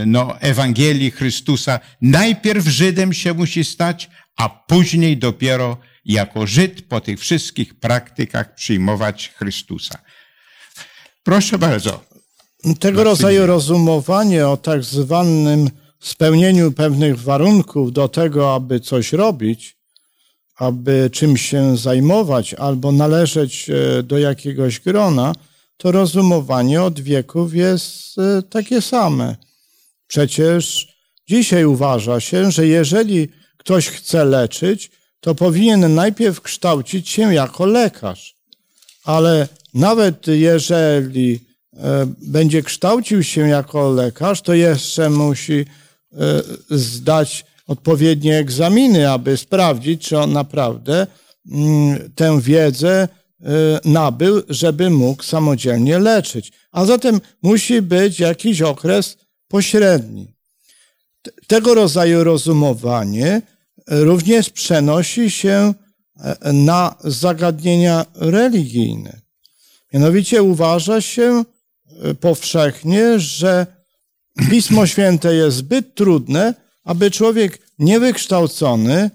no, 0.06 0.40
Ewangelii 0.40 1.10
Chrystusa. 1.10 1.80
Najpierw 2.02 2.66
Żydem 2.66 3.12
się 3.12 3.34
musi 3.34 3.64
stać, 3.64 4.10
a 4.36 4.48
później 4.48 5.16
dopiero 5.16 5.76
jako 6.08 6.46
Żyd 6.46 6.82
po 6.82 7.00
tych 7.00 7.20
wszystkich 7.20 7.74
praktykach 7.74 8.54
przyjmować 8.54 9.32
Chrystusa. 9.36 9.98
Proszę 11.22 11.58
bardzo. 11.58 12.04
Tego 12.80 13.04
rodzaju 13.04 13.46
rozumowanie 13.46 14.48
o 14.48 14.56
tak 14.56 14.84
zwanym 14.84 15.70
spełnieniu 16.00 16.72
pewnych 16.72 17.20
warunków 17.20 17.92
do 17.92 18.08
tego, 18.08 18.54
aby 18.54 18.80
coś 18.80 19.12
robić, 19.12 19.76
aby 20.56 21.10
czymś 21.12 21.42
się 21.50 21.76
zajmować 21.76 22.54
albo 22.54 22.92
należeć 22.92 23.70
e, 23.70 24.02
do 24.02 24.18
jakiegoś 24.18 24.80
grona, 24.80 25.32
to 25.76 25.92
rozumowanie 25.92 26.82
od 26.82 27.00
wieków 27.00 27.54
jest 27.54 28.18
e, 28.18 28.42
takie 28.42 28.82
same. 28.82 29.36
Przecież 30.06 30.88
dzisiaj 31.28 31.64
uważa 31.64 32.20
się, 32.20 32.50
że 32.50 32.66
jeżeli 32.66 33.28
ktoś 33.56 33.88
chce 33.88 34.24
leczyć, 34.24 34.90
to 35.20 35.34
powinien 35.34 35.94
najpierw 35.94 36.40
kształcić 36.40 37.08
się 37.08 37.34
jako 37.34 37.66
lekarz. 37.66 38.34
Ale 39.04 39.48
nawet 39.74 40.26
jeżeli 40.26 41.40
e, 41.76 42.06
będzie 42.22 42.62
kształcił 42.62 43.22
się 43.22 43.48
jako 43.48 43.90
lekarz, 43.90 44.42
to 44.42 44.54
jeszcze 44.54 45.10
musi 45.10 45.64
E, 46.12 46.42
zdać 46.70 47.44
odpowiednie 47.66 48.38
egzaminy, 48.38 49.10
aby 49.10 49.36
sprawdzić, 49.36 50.08
czy 50.08 50.18
on 50.18 50.32
naprawdę 50.32 51.06
mm, 51.50 52.12
tę 52.14 52.40
wiedzę 52.40 53.08
nabył, 53.84 54.42
żeby 54.48 54.90
mógł 54.90 55.22
samodzielnie 55.22 55.98
leczyć. 55.98 56.52
A 56.72 56.84
zatem 56.84 57.20
musi 57.42 57.82
być 57.82 58.20
jakiś 58.20 58.62
okres 58.62 59.16
pośredni. 59.48 60.34
Tego 61.46 61.74
rodzaju 61.74 62.24
rozumowanie 62.24 63.42
również 63.90 64.50
przenosi 64.50 65.30
się 65.30 65.74
e, 66.20 66.52
na 66.52 66.94
zagadnienia 67.04 68.06
religijne. 68.14 69.20
Mianowicie 69.92 70.42
uważa 70.42 71.00
się 71.00 71.44
e, 72.02 72.14
powszechnie, 72.14 73.18
że 73.18 73.66
Pismo 74.50 74.86
Święte 74.86 75.34
jest 75.34 75.56
zbyt 75.56 75.94
trudne, 75.94 76.54
aby 76.84 77.10
człowiek 77.10 77.58
niewykształcony, 77.78 79.10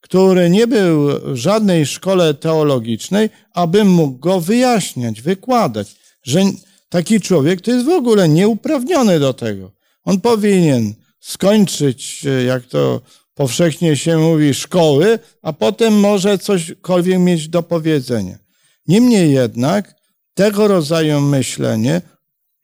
który 0.00 0.50
nie 0.50 0.66
był 0.66 1.08
w 1.32 1.36
żadnej 1.36 1.86
szkole 1.86 2.34
teologicznej, 2.34 3.30
aby 3.54 3.84
mógł 3.84 4.18
go 4.18 4.40
wyjaśniać, 4.40 5.22
wykładać, 5.22 5.96
że 6.22 6.40
taki 6.88 7.20
człowiek 7.20 7.60
to 7.60 7.70
jest 7.70 7.86
w 7.86 7.88
ogóle 7.88 8.28
nieuprawniony 8.28 9.20
do 9.20 9.34
tego. 9.34 9.72
On 10.04 10.20
powinien 10.20 10.94
skończyć, 11.20 12.26
e, 12.26 12.44
jak 12.44 12.66
to 12.66 13.00
powszechnie 13.38 13.96
się 13.96 14.18
mówi, 14.18 14.54
szkoły, 14.54 15.18
a 15.42 15.52
potem 15.52 16.00
może 16.00 16.38
cośkolwiek 16.38 17.18
mieć 17.18 17.48
do 17.48 17.62
powiedzenia. 17.62 18.38
Niemniej 18.86 19.32
jednak 19.32 19.94
tego 20.34 20.68
rodzaju 20.68 21.20
myślenie, 21.20 22.02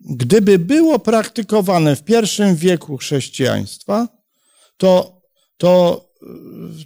gdyby 0.00 0.58
było 0.58 0.98
praktykowane 0.98 1.96
w 1.96 2.02
pierwszym 2.02 2.56
wieku 2.56 2.96
chrześcijaństwa, 2.96 4.08
to, 4.76 5.20
to, 5.56 6.04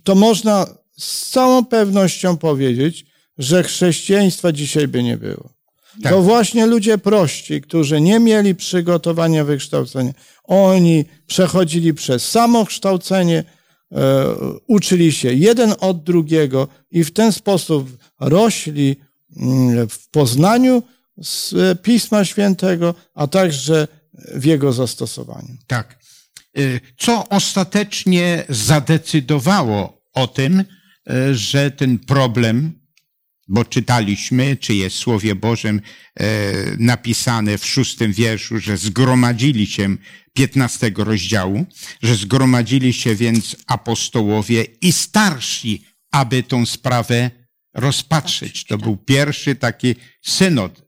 to 0.05 0.15
można 0.15 0.67
z 0.99 1.31
całą 1.31 1.65
pewnością 1.65 2.37
powiedzieć, 2.37 3.07
że 3.39 3.63
chrześcijaństwa 3.63 4.53
dzisiaj 4.53 4.89
by 4.89 5.03
nie 5.03 5.17
było. 5.17 5.51
Tak. 6.03 6.13
To 6.13 6.23
właśnie 6.23 6.67
ludzie 6.67 6.99
prości, 6.99 7.61
którzy 7.61 8.01
nie 8.01 8.21
mieli 8.21 8.55
przygotowania 8.55 9.45
wykształcenia, 9.45 10.13
oni 10.45 11.05
przechodzili 11.27 11.95
przez 11.95 12.29
samokształcenie, 12.29 13.45
uczyli 14.67 15.13
się 15.13 15.33
jeden 15.33 15.75
od 15.81 16.03
drugiego 16.03 16.69
i 16.91 17.05
w 17.05 17.11
ten 17.11 17.33
sposób 17.33 17.99
rośli 18.21 18.97
mm, 19.37 19.89
w 19.89 20.09
poznaniu 20.09 20.83
z 21.23 21.55
Pisma 21.83 22.25
Świętego, 22.25 22.95
a 23.15 23.27
także 23.27 23.89
w 24.35 24.45
jego 24.45 24.73
zastosowaniu. 24.73 25.57
Tak. 25.67 25.99
E, 26.57 26.61
co 26.97 27.29
ostatecznie 27.29 28.45
zadecydowało 28.49 30.03
o 30.13 30.27
tym, 30.27 30.65
e, 31.11 31.35
że 31.35 31.71
ten 31.71 31.99
problem 31.99 32.79
bo 33.51 33.65
czytaliśmy, 33.65 34.57
czy 34.57 34.75
jest 34.75 34.97
w 34.97 34.99
Słowie 34.99 35.35
Bożym 35.35 35.81
e, 36.15 36.25
napisane 36.79 37.59
w 37.59 37.67
szóstym 37.67 38.13
wierszu, 38.13 38.59
że 38.59 38.77
zgromadzili 38.77 39.67
się, 39.67 39.97
15 40.39 40.93
rozdziału, 40.97 41.67
że 42.03 42.15
zgromadzili 42.15 42.93
się 42.93 43.15
więc 43.15 43.57
apostołowie 43.67 44.63
i 44.63 44.93
starsi, 44.93 45.85
aby 46.13 46.43
tą 46.43 46.67
sprawę 46.67 47.31
rozpatrzeć. 47.75 48.65
To 48.65 48.79
był 48.79 48.97
pierwszy 48.97 49.55
taki 49.55 49.95
synod. 50.23 50.83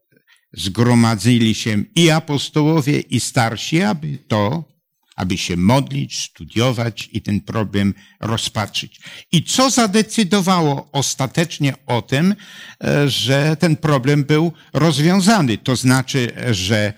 Zgromadzili 0.52 1.54
się 1.54 1.84
i 1.94 2.10
apostołowie, 2.10 3.00
i 3.00 3.20
starsi, 3.20 3.82
aby 3.82 4.18
to 4.28 4.70
aby 5.16 5.38
się 5.38 5.56
modlić, 5.56 6.22
studiować 6.22 7.08
i 7.12 7.22
ten 7.22 7.40
problem 7.40 7.94
rozpatrzyć. 8.20 9.00
I 9.32 9.42
co 9.42 9.70
zadecydowało 9.70 10.88
ostatecznie 10.92 11.74
o 11.86 12.02
tym, 12.02 12.34
e, 12.84 13.08
że 13.08 13.56
ten 13.56 13.76
problem 13.76 14.24
był 14.24 14.52
rozwiązany? 14.72 15.58
To 15.58 15.76
znaczy, 15.76 16.32
że, 16.50 16.92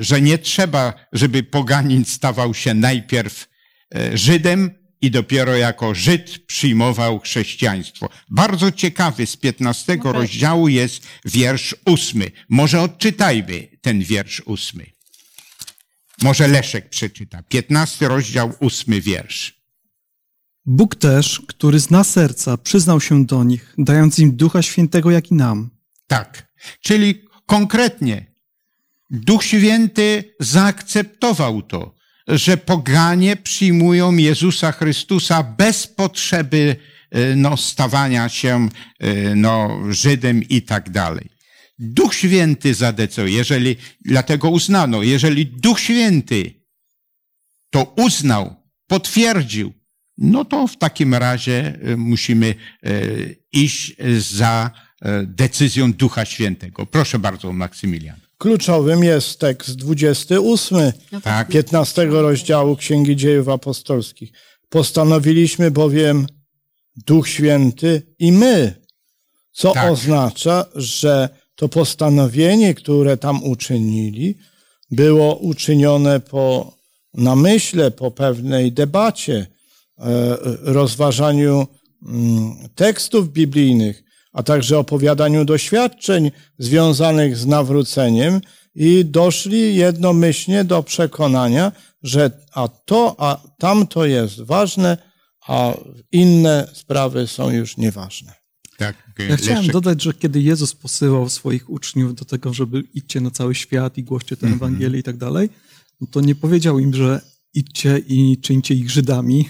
że 0.00 0.20
nie 0.20 0.38
trzeba, 0.38 0.94
żeby 1.12 1.42
poganin 1.42 2.04
stawał 2.04 2.54
się 2.54 2.74
najpierw 2.74 3.48
e, 3.94 4.18
Żydem, 4.18 4.70
i 5.04 5.10
dopiero 5.10 5.56
jako 5.56 5.94
Żyd 5.94 6.46
przyjmował 6.46 7.20
chrześcijaństwo. 7.20 8.08
Bardzo 8.30 8.72
ciekawy 8.72 9.26
z 9.26 9.36
15 9.36 9.98
rozdziału 10.04 10.68
jest 10.68 11.06
wiersz 11.24 11.76
ósmy. 11.86 12.30
Może 12.48 12.80
odczytajmy 12.80 13.68
ten 13.80 14.00
wiersz 14.00 14.42
ósmy. 14.46 14.86
Może 16.22 16.48
Leszek 16.48 16.88
przeczyta. 16.88 17.42
15 17.42 18.08
rozdział, 18.08 18.52
ósmy 18.60 19.00
wiersz. 19.00 19.64
Bóg 20.66 20.94
też, 20.94 21.42
który 21.48 21.80
zna 21.80 22.04
serca, 22.04 22.56
przyznał 22.56 23.00
się 23.00 23.26
do 23.26 23.44
nich, 23.44 23.74
dając 23.78 24.18
im 24.18 24.36
Ducha 24.36 24.62
Świętego, 24.62 25.10
jak 25.10 25.30
i 25.30 25.34
nam. 25.34 25.70
Tak. 26.06 26.54
Czyli 26.80 27.24
konkretnie 27.46 28.33
Duch 29.14 29.44
Święty 29.44 30.34
zaakceptował 30.40 31.62
to, 31.62 31.94
że 32.28 32.56
poganie 32.56 33.36
przyjmują 33.36 34.16
Jezusa 34.16 34.72
Chrystusa 34.72 35.42
bez 35.42 35.86
potrzeby 35.86 36.76
e, 37.10 37.36
no, 37.36 37.56
stawania 37.56 38.28
się 38.28 38.68
e, 38.98 39.34
no, 39.34 39.80
Żydem 39.90 40.42
i 40.42 40.62
tak 40.62 40.90
dalej. 40.90 41.30
Duch 41.78 42.14
Święty 42.14 42.74
zadecydował, 42.74 43.32
jeżeli, 43.32 43.76
dlatego 44.04 44.50
uznano, 44.50 45.02
jeżeli 45.02 45.46
Duch 45.46 45.80
Święty 45.80 46.54
to 47.70 47.94
uznał, 47.96 48.56
potwierdził, 48.86 49.72
no 50.18 50.44
to 50.44 50.66
w 50.66 50.76
takim 50.76 51.14
razie 51.14 51.78
e, 51.82 51.96
musimy 51.96 52.54
iść 53.52 53.96
za 54.18 54.70
decyzją 55.26 55.92
Ducha 55.92 56.24
Świętego. 56.24 56.86
Proszę 56.86 57.18
bardzo, 57.18 57.52
Maksymilian. 57.52 58.23
Kluczowym 58.44 59.04
jest 59.04 59.38
tekst 59.40 59.76
28, 59.76 60.92
tak. 61.22 61.48
15 61.48 62.04
rozdziału 62.04 62.76
Księgi 62.76 63.16
Dziejów 63.16 63.48
Apostolskich. 63.48 64.32
Postanowiliśmy 64.68 65.70
bowiem 65.70 66.26
Duch 66.96 67.28
Święty 67.28 68.02
i 68.18 68.32
my, 68.32 68.74
co 69.52 69.72
tak. 69.72 69.92
oznacza, 69.92 70.64
że 70.74 71.28
to 71.54 71.68
postanowienie, 71.68 72.74
które 72.74 73.16
tam 73.16 73.44
uczynili, 73.44 74.38
było 74.90 75.36
uczynione 75.36 76.20
po 76.20 76.74
namyśle, 77.14 77.90
po 77.90 78.10
pewnej 78.10 78.72
debacie, 78.72 79.46
e, 79.98 80.06
rozważaniu 80.62 81.66
mm, 82.06 82.68
tekstów 82.74 83.32
biblijnych, 83.32 84.03
a 84.34 84.42
także 84.42 84.78
opowiadaniu 84.78 85.44
doświadczeń 85.44 86.30
związanych 86.58 87.36
z 87.36 87.46
nawróceniem 87.46 88.40
i 88.74 89.04
doszli 89.04 89.76
jednomyślnie 89.76 90.64
do 90.64 90.82
przekonania, 90.82 91.72
że 92.02 92.30
a 92.52 92.68
to, 92.68 93.14
a 93.18 93.40
tamto 93.58 94.04
jest 94.06 94.40
ważne, 94.40 94.98
a 95.46 95.74
inne 96.12 96.68
sprawy 96.72 97.26
są 97.26 97.50
już 97.50 97.76
nieważne. 97.76 98.32
Tak, 98.78 98.96
ja 99.28 99.36
chciałem 99.36 99.66
dodać, 99.66 100.02
że 100.02 100.14
kiedy 100.14 100.40
Jezus 100.40 100.74
posyłał 100.74 101.28
swoich 101.28 101.70
uczniów 101.70 102.14
do 102.14 102.24
tego, 102.24 102.54
żeby 102.54 102.84
idźcie 102.94 103.20
na 103.20 103.30
cały 103.30 103.54
świat 103.54 103.98
i 103.98 104.04
głoście 104.04 104.36
tę 104.36 104.46
mm 104.46 104.58
-hmm. 104.58 104.62
Ewangelię 104.62 104.98
i 105.00 105.02
tak 105.02 105.16
dalej, 105.16 105.48
no 106.00 106.06
to 106.10 106.20
nie 106.20 106.34
powiedział 106.34 106.78
im, 106.78 106.94
że 106.94 107.20
idźcie 107.54 107.98
i 107.98 108.40
czyńcie 108.40 108.74
ich 108.74 108.90
Żydami, 108.90 109.48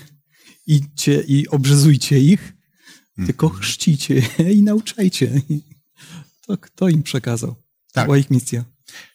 idźcie 0.67 1.25
i 1.29 1.49
obrzezujcie 1.49 2.21
ich. 2.21 2.53
Tylko 3.27 3.49
chrzcicie 3.49 4.23
i 4.55 4.63
nauczajcie. 4.63 5.31
To 6.47 6.59
kto 6.59 6.89
im 6.89 7.03
przekazał? 7.03 7.55
To 7.55 7.61
tak. 7.93 8.05
była 8.05 8.19
ich 8.19 8.31
misja. 8.31 8.65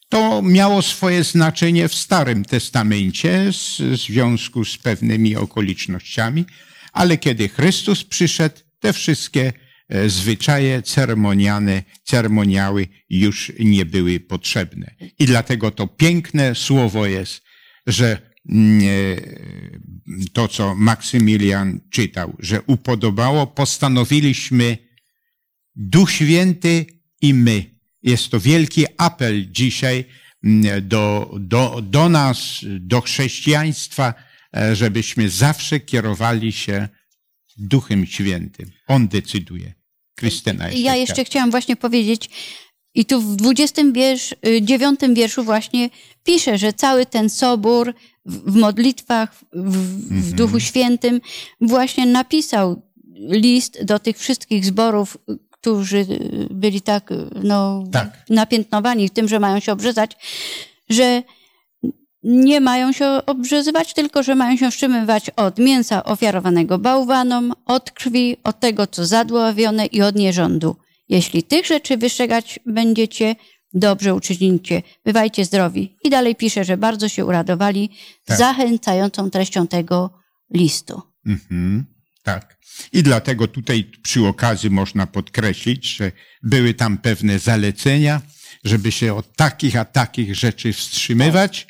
To 0.10 0.42
miało 0.42 0.82
swoje 0.82 1.24
znaczenie 1.24 1.88
w 1.88 1.96
Starym 1.96 2.46
Testamencie 2.46 3.52
w 3.52 3.98
związku 3.98 4.66
z 4.66 4.78
pewnymi 4.78 5.36
okolicznościami, 5.36 6.46
ale 6.94 7.18
kiedy 7.18 7.50
Chrystus 7.50 8.04
przyszedł, 8.04 8.56
te 8.80 8.94
wszystkie 8.94 9.54
E, 9.90 10.10
zwyczaje 10.10 10.82
ceremonialne, 10.82 11.84
ceremoniały 12.04 12.88
już 13.10 13.52
nie 13.60 13.86
były 13.86 14.20
potrzebne. 14.20 14.96
I 15.20 15.26
dlatego 15.26 15.72
to 15.72 15.88
piękne 15.88 16.56
słowo 16.56 17.06
jest, 17.06 17.42
że 17.88 18.29
to, 20.34 20.48
co 20.48 20.76
Maksymilian 20.76 21.80
czytał, 21.90 22.36
że 22.40 22.62
upodobało, 22.62 23.48
postanowiliśmy 23.48 24.78
Duch 25.76 26.12
Święty 26.12 26.86
i 27.22 27.34
my. 27.34 27.66
Jest 28.04 28.30
to 28.30 28.40
wielki 28.40 28.86
apel 28.98 29.52
dzisiaj 29.52 30.06
mm, 30.44 30.88
do, 30.88 31.36
do, 31.40 31.82
do 31.84 32.10
nas, 32.10 32.60
do 32.80 33.02
chrześcijaństwa, 33.02 34.14
e, 34.58 34.76
żebyśmy 34.76 35.30
zawsze 35.30 35.80
kierowali 35.80 36.52
się 36.52 36.90
Duchem 37.58 38.06
Świętym. 38.06 38.72
On 38.88 39.08
decyduje. 39.08 39.74
Krystyna. 40.16 40.70
Ja 40.70 40.96
jeszcze 40.96 41.26
chciałam 41.26 41.52
właśnie 41.52 41.76
powiedzieć, 41.76 42.30
i 42.94 43.06
tu 43.06 43.22
w 43.22 43.36
29 43.36 45.04
y, 45.04 45.14
wierszu 45.14 45.44
właśnie 45.44 45.90
pisze, 46.24 46.58
że 46.58 46.74
cały 46.74 47.06
ten 47.06 47.30
sobór 47.30 47.94
w 48.26 48.56
modlitwach, 48.56 49.36
w, 49.54 49.72
w 49.74 50.12
mhm. 50.12 50.36
Duchu 50.36 50.60
Świętym 50.60 51.22
właśnie 51.62 52.06
napisał 52.06 52.82
list 53.20 53.84
do 53.84 54.00
tych 54.00 54.18
wszystkich 54.18 54.66
zborów, 54.66 55.18
którzy 55.52 56.06
byli 56.52 56.82
tak, 56.82 57.10
no, 57.44 57.84
Tak. 57.92 58.26
napiętnowani 58.30 59.10
tym, 59.10 59.28
że 59.28 59.40
mają 59.40 59.60
się 59.60 59.72
obrzezać, 59.72 60.18
że 60.90 61.24
nie 62.24 62.62
mają 62.62 62.92
się 62.92 63.08
obrzezywać, 63.26 63.94
tylko 63.94 64.24
że 64.24 64.36
mają 64.36 64.58
się 64.58 64.72
wstrzymywać 64.72 65.30
od 65.30 65.58
mięsa 65.58 66.04
ofiarowanego 66.04 66.78
bałwanom, 66.78 67.54
od 67.66 67.92
krwi, 67.92 68.38
od 68.44 68.60
tego, 68.60 68.88
co 68.88 69.06
zadławione 69.06 69.86
i 69.86 70.02
od 70.02 70.16
nierządu. 70.16 70.76
Jeśli 71.10 71.44
tych 71.44 71.66
rzeczy 71.66 71.98
wystrzegać 71.98 72.60
będziecie, 72.66 73.36
dobrze 73.74 74.14
uczynicie, 74.14 74.82
bywajcie 75.06 75.46
zdrowi. 75.46 75.96
I 76.04 76.10
dalej 76.10 76.36
pisze, 76.36 76.64
że 76.64 76.78
bardzo 76.78 77.10
się 77.10 77.26
uradowali 77.26 77.90
Tak. 78.26 78.38
zachęcającą 78.38 79.30
treścią 79.30 79.68
tego 79.68 80.20
listu. 80.54 81.02
Mhm, 81.26 81.86
tak. 82.24 82.60
I 82.94 83.04
dlatego 83.04 83.48
tutaj 83.48 83.92
przy 84.04 84.28
okazji 84.28 84.70
można 84.70 85.08
podkreślić, 85.08 85.96
że 85.96 86.12
były 86.44 86.74
tam 86.74 86.98
pewne 86.98 87.40
zalecenia, 87.40 88.22
żeby 88.64 88.92
się 88.92 89.14
od 89.16 89.36
takich 89.36 89.76
a 89.76 89.86
takich 89.86 90.36
rzeczy 90.36 90.74
wstrzymywać, 90.74 91.68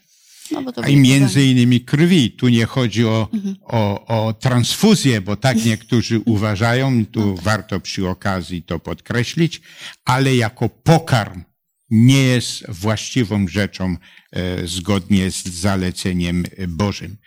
No, 0.52 0.88
i 0.88 0.98
między 0.98 1.46
innymi 1.46 1.82
krwi. 1.82 2.32
Tu 2.32 2.48
nie 2.48 2.66
chodzi 2.66 3.06
o, 3.06 3.30
o, 3.64 4.06
o 4.08 4.34
transfuzję, 4.34 5.22
bo 5.22 5.36
tak 5.36 5.66
niektórzy 5.66 6.20
uważają, 6.20 7.06
tu 7.06 7.36
warto 7.36 7.80
przy 7.80 8.08
okazji 8.08 8.64
to 8.64 8.80
podkreślić, 8.80 9.62
ale 10.06 10.36
jako 10.36 10.70
pokarm 10.70 11.44
nie 11.90 12.24
jest 12.24 12.72
właściwą 12.72 13.48
rzeczą 13.48 13.96
e, 14.32 14.68
zgodnie 14.68 15.32
z 15.32 15.44
zaleceniem 15.48 16.46
Bożym. 16.68 17.18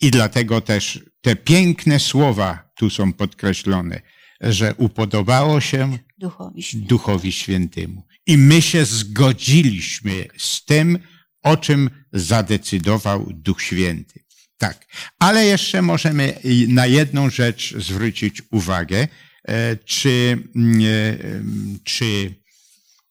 I 0.00 0.10
dlatego 0.10 0.60
też 0.60 1.00
te 1.20 1.36
piękne 1.36 2.00
słowa 2.00 2.72
tu 2.76 2.90
są 2.90 3.12
podkreślone, 3.12 4.00
że 4.40 4.74
upodobało 4.74 5.60
się 5.60 5.98
Duchowi 6.18 6.62
Świętemu. 6.62 6.88
Duchowi 6.88 7.32
Świętemu. 7.32 8.02
I 8.26 8.38
my 8.38 8.62
się 8.62 8.84
zgodziliśmy 8.84 10.28
z 10.38 10.64
tym, 10.64 10.98
o 11.42 11.56
czym 11.56 11.90
zadecydował 12.12 13.32
Duch 13.32 13.62
Święty. 13.62 14.20
Tak. 14.58 14.86
Ale 15.18 15.46
jeszcze 15.46 15.82
możemy 15.82 16.38
na 16.68 16.86
jedną 16.86 17.30
rzecz 17.30 17.74
zwrócić 17.78 18.42
uwagę, 18.50 19.08
e, 19.48 19.76
czy, 19.76 20.38
mm, 20.56 20.80
e, 20.80 21.24
em, 21.24 21.78
czy 21.84 22.34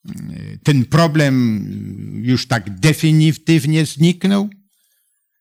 mm, 0.05 0.59
ten 0.63 0.85
problem 0.85 1.65
już 2.23 2.47
tak 2.47 2.79
definitywnie 2.79 3.85
zniknął? 3.85 4.49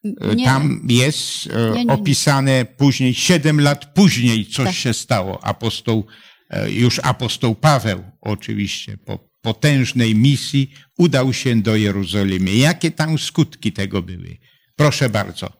E, 0.05 0.35
Nie. 0.35 0.45
Tam 0.45 0.87
jest 0.89 1.49
Nie, 1.75 1.85
nie, 1.85 1.93
opisane 1.93 2.65
później, 2.65 3.15
siedem 3.15 3.61
lat 3.61 3.95
później 3.95 4.47
coś 4.47 4.67
Tak. 4.67 4.75
się 4.75 4.95
stało. 4.95 5.45
Apostoł, 5.45 6.07
już 6.69 7.01
apostoł 7.03 7.55
Paweł 7.55 8.03
oczywiście 8.21 8.99
po 8.99 9.30
potężnej 9.41 10.15
misji 10.15 10.71
udał 10.99 11.33
się 11.33 11.63
do 11.63 11.77
Jerozolimy. 11.77 12.51
Jakie 12.51 12.91
tam 12.91 13.19
skutki 13.19 13.73
tego 13.73 14.03
były? 14.03 14.37
Proszę 14.77 15.11
bardzo. 15.11 15.53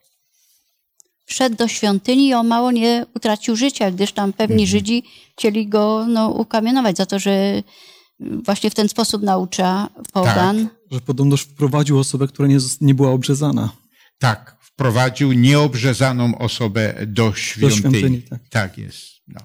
Wszedł 1.25 1.55
do 1.55 1.67
świątyni 1.67 2.27
i 2.27 2.33
o 2.33 2.43
mało 2.43 2.71
nie 2.71 3.05
utracił 3.15 3.55
życia, 3.55 3.91
gdyż 3.91 4.11
tam 4.11 4.33
pewni 4.33 4.63
Mhm. 4.63 4.67
Żydzi 4.67 5.03
chcieli 5.31 5.67
go 5.67 6.05
no, 6.07 6.29
ukamienować 6.29 6.97
za 6.97 7.05
to, 7.05 7.19
że 7.19 7.63
właśnie 8.19 8.69
w 8.69 8.75
ten 8.75 8.89
sposób 8.89 9.23
naucza 9.23 9.89
pogan. 10.13 10.67
Tak. 10.67 10.75
Że 10.91 11.01
podobnoż 11.01 11.41
wprowadził 11.41 11.99
osobę, 11.99 12.27
która 12.27 12.47
nie, 12.47 12.57
nie 12.81 12.95
była 12.95 13.11
obrzezana. 13.11 13.69
Tak, 14.19 14.57
wprowadził 14.61 15.33
nieobrzezaną 15.33 16.37
osobę 16.37 16.95
do 17.07 17.33
świątyni. 17.33 17.79
świątyni, 17.79 18.21
tak. 18.21 18.39
tak 18.49 18.77
jest. 18.77 19.05
No. 19.27 19.41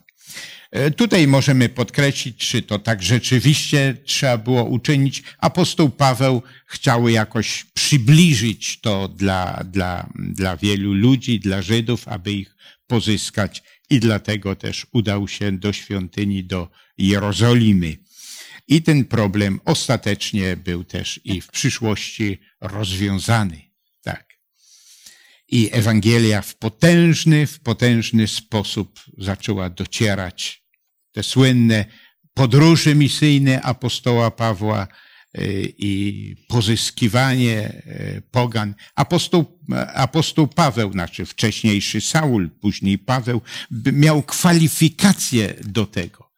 E, 0.76 0.90
Tutaj 0.90 1.26
możemy 1.26 1.68
podkreślić, 1.68 2.36
czy 2.36 2.62
to 2.62 2.78
tak 2.78 3.02
rzeczywiście 3.02 3.96
trzeba 4.04 4.38
było 4.38 4.64
uczynić. 4.64 5.22
Apostoł 5.38 5.90
Paweł 5.90 6.42
chciał 6.66 7.08
jakoś 7.08 7.64
przybliżyć 7.64 8.80
to 8.80 9.08
dla, 9.08 9.64
dla, 9.64 10.10
dla 10.14 10.56
wielu 10.56 10.94
ludzi, 10.94 11.40
dla 11.40 11.62
Żydów, 11.62 12.08
aby 12.08 12.32
ich 12.32 12.56
pozyskać 12.86 13.62
i 13.90 14.00
dlatego 14.00 14.56
też 14.56 14.86
udał 14.92 15.28
się 15.28 15.52
do 15.52 15.72
świątyni, 15.72 16.44
do 16.44 16.68
Jerozolimy. 16.98 17.96
I 18.68 18.82
ten 18.82 19.04
problem 19.04 19.60
ostatecznie 19.64 20.56
był 20.56 20.84
też 20.84 21.20
i 21.24 21.40
w 21.40 21.48
przyszłości 21.48 22.38
rozwiązany. 22.60 23.60
Tak. 24.02 24.38
I 25.48 25.68
Ewangelia 25.72 26.42
w 26.42 26.54
potężny, 26.54 27.46
w 27.46 27.60
potężny 27.60 28.28
sposób 28.28 29.00
zaczęła 29.18 29.70
docierać. 29.70 30.65
Te 31.16 31.22
słynne 31.22 31.84
podróże 32.34 32.94
misyjne 32.94 33.62
apostoła 33.62 34.30
Pawła 34.30 34.86
y, 35.38 35.72
i 35.78 36.34
pozyskiwanie 36.48 37.82
y, 37.86 38.22
pogan. 38.30 38.74
Apostoł, 38.94 39.58
apostoł 39.94 40.46
Paweł, 40.48 40.92
znaczy 40.92 41.26
wcześniejszy 41.26 42.00
Saul, 42.00 42.50
później 42.50 42.98
Paweł, 42.98 43.40
miał 43.92 44.22
kwalifikacje 44.22 45.54
do 45.64 45.86
tego. 45.86 46.30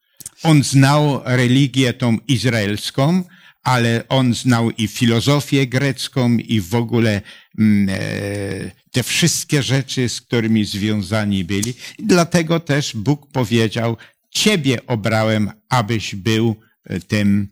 On 0.43 0.65
znał 0.65 1.21
religię 1.25 1.93
tą 1.93 2.19
izraelską, 2.29 3.25
ale 3.63 4.09
on 4.09 4.35
znał 4.35 4.71
i 4.71 4.89
filozofię 4.89 5.67
grecką, 5.67 6.37
i 6.37 6.61
w 6.61 6.75
ogóle 6.75 7.23
mm, 7.59 7.89
e, 7.89 8.71
te 8.93 9.03
wszystkie 9.03 9.63
rzeczy, 9.63 10.09
z 10.09 10.21
którymi 10.21 10.65
związani 10.65 11.45
byli. 11.45 11.75
Dlatego 11.99 12.61
też 12.61 12.97
Bóg 12.97 13.33
powiedział, 13.33 13.97
Ciebie 14.43 14.87
obrałem, 14.87 15.51
abyś 15.69 16.15
był 16.15 16.55
e, 16.85 17.01
tym 17.01 17.49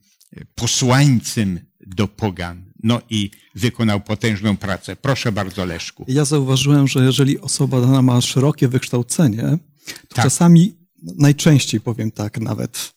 posłańcem 0.54 1.60
do 1.86 2.08
pogan. 2.08 2.64
No 2.82 3.00
i 3.10 3.30
wykonał 3.54 4.00
potężną 4.00 4.56
pracę. 4.56 4.96
Proszę 4.96 5.32
bardzo, 5.32 5.64
Leszku. 5.64 6.04
Ja 6.08 6.24
zauważyłem, 6.24 6.88
że 6.88 7.04
jeżeli 7.04 7.40
osoba 7.40 7.80
dana 7.80 8.02
ma 8.02 8.20
szerokie 8.20 8.68
wykształcenie, 8.68 9.42
to 10.08 10.14
Tak. 10.14 10.24
czasami, 10.24 10.76
najczęściej 11.18 11.80
powiem 11.80 12.10
tak 12.10 12.40
nawet, 12.40 12.92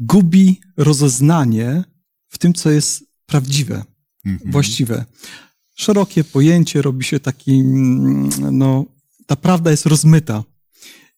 gubi 0.00 0.60
rozeznanie 0.76 1.84
w 2.28 2.38
tym, 2.38 2.54
co 2.54 2.70
jest 2.70 3.04
prawdziwe, 3.26 3.84
Mhm. 4.26 4.50
właściwe. 4.52 5.04
Szerokie 5.74 6.24
pojęcie 6.24 6.82
robi 6.82 7.04
się 7.04 7.20
takim, 7.20 8.28
no, 8.52 8.84
ta 9.26 9.36
prawda 9.36 9.70
jest 9.70 9.86
rozmyta. 9.86 10.44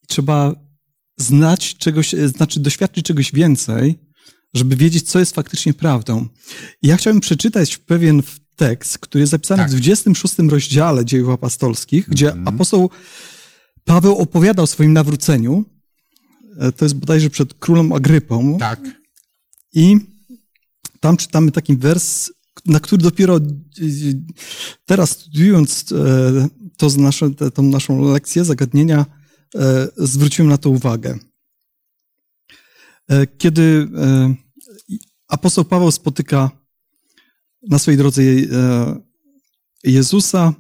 Trzeba 0.09 0.55
znać 1.22 1.76
czegoś, 1.76 2.12
znaczy 2.36 2.60
doświadczyć 2.60 3.06
czegoś 3.06 3.32
więcej, 3.32 3.98
żeby 4.54 4.76
wiedzieć, 4.76 5.10
co 5.10 5.18
jest 5.18 5.34
faktycznie 5.34 5.74
prawdą. 5.74 6.28
I 6.82 6.88
ja 6.88 6.96
chciałbym 6.96 7.20
przeczytać 7.20 7.78
pewien 7.78 8.22
tekst, 8.56 8.98
który 8.98 9.20
jest 9.22 9.30
zapisany 9.30 9.62
Tak. 9.62 9.70
w 9.70 9.74
26 9.74 10.34
rozdziale 10.38 11.04
dziejów 11.04 11.30
apostolskich, 11.30 12.08
gdzie 12.08 12.28
Mhm. 12.28 12.48
apostoł 12.48 12.90
Paweł 13.84 14.16
opowiada 14.18 14.62
o 14.62 14.66
swoim 14.66 14.92
nawróceniu. 14.92 15.64
E, 16.58 16.72
To 16.72 16.84
jest 16.84 16.94
bodajże 16.94 17.30
przed 17.30 17.54
królem 17.54 17.92
Agrypą. 17.92 18.58
Tak. 18.58 18.80
I 19.74 19.96
tam 21.00 21.16
czytamy 21.16 21.52
taki 21.52 21.76
wers, 21.76 22.30
na 22.66 22.80
który 22.80 23.02
dopiero 23.02 23.36
e, 23.36 23.40
teraz 24.86 25.10
studiując 25.10 25.92
e, 25.92 26.48
to 26.76 26.90
z 26.90 26.96
nasze, 26.96 27.30
tą 27.54 27.62
naszą 27.62 28.12
lekcję 28.12 28.44
zagadnienia, 28.44 28.98
e, 29.00 29.19
zwróciłem 29.96 30.48
na 30.48 30.59
to 30.59 30.70
uwagę. 30.70 31.18
E, 33.11 33.26
Kiedy 33.26 33.88
e, 33.96 34.34
apostoł 35.28 35.64
Paweł 35.64 35.90
spotyka 35.90 36.51
na 37.68 37.78
swojej 37.78 37.98
drodze 37.98 38.22
e, 38.22 38.36
Jezusa, 39.84 40.55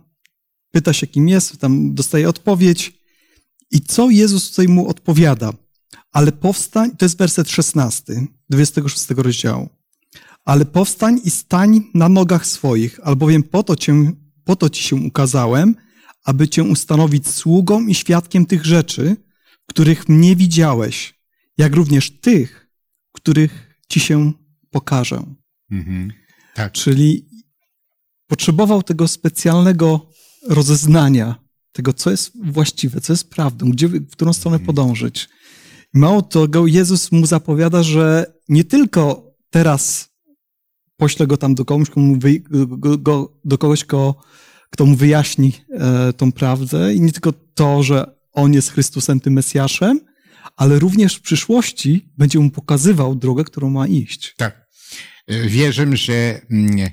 pyta 0.70 0.92
się, 0.92 1.06
kim 1.06 1.28
jest, 1.28 1.58
tam 1.58 1.94
dostaje 1.94 2.28
odpowiedź. 2.28 3.00
I 3.70 3.80
co 3.80 4.10
Jezus 4.10 4.50
tutaj 4.50 4.68
mu 4.68 4.88
odpowiada? 4.88 5.52
Ale 6.12 6.32
powstań, 6.32 6.96
to 6.96 7.04
jest 7.04 7.18
werset 7.18 7.50
16, 7.50 8.26
26 8.50 9.10
rozdziału. 9.10 9.68
Ale 10.44 10.64
powstań 10.64 11.20
i 11.24 11.30
stań 11.30 11.90
na 11.94 12.08
nogach 12.08 12.46
swoich, 12.46 13.00
albowiem 13.02 13.42
po 13.42 13.62
to, 13.62 13.76
cię, 13.76 14.12
po 14.44 14.56
to 14.56 14.70
ci 14.70 14.82
się 14.82 14.96
ukazałem, 14.96 15.74
aby 16.24 16.48
cię 16.48 16.62
ustanowić 16.62 17.28
sługą 17.28 17.86
i 17.86 17.94
świadkiem 17.94 18.46
tych 18.46 18.64
rzeczy, 18.64 19.16
których 19.66 20.08
mnie 20.08 20.36
widziałeś, 20.36 21.14
jak 21.58 21.74
również 21.74 22.20
tych, 22.20 22.68
których 23.12 23.78
ci 23.88 24.00
się 24.00 24.32
pokażę. 24.70 25.22
Mhm. 25.70 26.12
Tak. 26.54 26.72
Czyli 26.72 27.28
potrzebował 28.26 28.82
tego 28.82 29.08
specjalnego 29.08 30.10
rozeznania, 30.48 31.34
tego, 31.72 31.92
co 31.92 32.10
jest 32.10 32.32
właściwe, 32.44 33.00
co 33.00 33.12
jest 33.12 33.30
prawdą, 33.30 33.70
gdzie, 33.70 33.88
w 33.88 34.10
którą 34.10 34.32
stronę 34.32 34.58
podążyć. 34.58 35.28
I 35.94 35.98
mało 35.98 36.22
tego, 36.22 36.66
Jezus 36.66 37.12
mu 37.12 37.26
zapowiada, 37.26 37.82
że 37.82 38.34
nie 38.48 38.64
tylko 38.64 39.32
teraz 39.50 40.10
pośle 40.96 41.26
go 41.26 41.36
tam 41.36 41.54
do 41.54 41.64
kogoś, 41.64 41.90
komu 41.90 42.18
wy, 42.18 42.40
go, 42.40 42.98
go, 42.98 43.40
do 43.44 43.58
kogoś, 43.58 43.84
ko, 43.84 44.14
kto 44.70 44.86
mu 44.86 44.96
wyjaśni 44.96 45.52
e, 45.72 46.12
tą 46.12 46.32
prawdę 46.32 46.94
i 46.94 47.00
nie 47.00 47.12
tylko 47.12 47.32
to, 47.32 47.82
że 47.82 48.06
on 48.32 48.54
jest 48.54 48.72
Chrystusem, 48.72 49.20
tym 49.20 49.32
Mesjaszem, 49.32 50.00
ale 50.56 50.78
również 50.78 51.14
w 51.14 51.20
przyszłości 51.20 52.12
będzie 52.18 52.38
mu 52.38 52.50
pokazywał 52.50 53.14
drogę, 53.14 53.44
którą 53.44 53.70
ma 53.70 53.86
iść. 53.86 54.34
Tak. 54.36 54.66
Wierzę, 55.28 55.96
że 55.96 56.40
mm, 56.50 56.90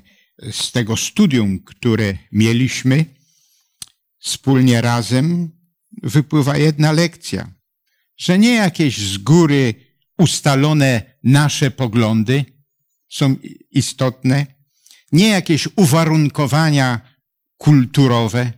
z 0.50 0.72
tego 0.72 0.96
studium, 0.96 1.58
które 1.64 2.14
mieliśmy 2.32 3.04
wspólnie 4.18 4.80
razem, 4.80 5.50
wypływa 6.02 6.56
jedna 6.56 6.92
lekcja, 6.92 7.54
że 8.16 8.38
nie 8.38 8.54
jakieś 8.54 8.98
z 8.98 9.18
góry 9.18 9.74
ustalone 10.18 11.02
nasze 11.24 11.70
poglądy 11.70 12.44
są 13.08 13.36
istotne, 13.70 14.46
nie 15.12 15.28
jakieś 15.28 15.68
uwarunkowania 15.76 17.00
kulturowe, 17.58 18.52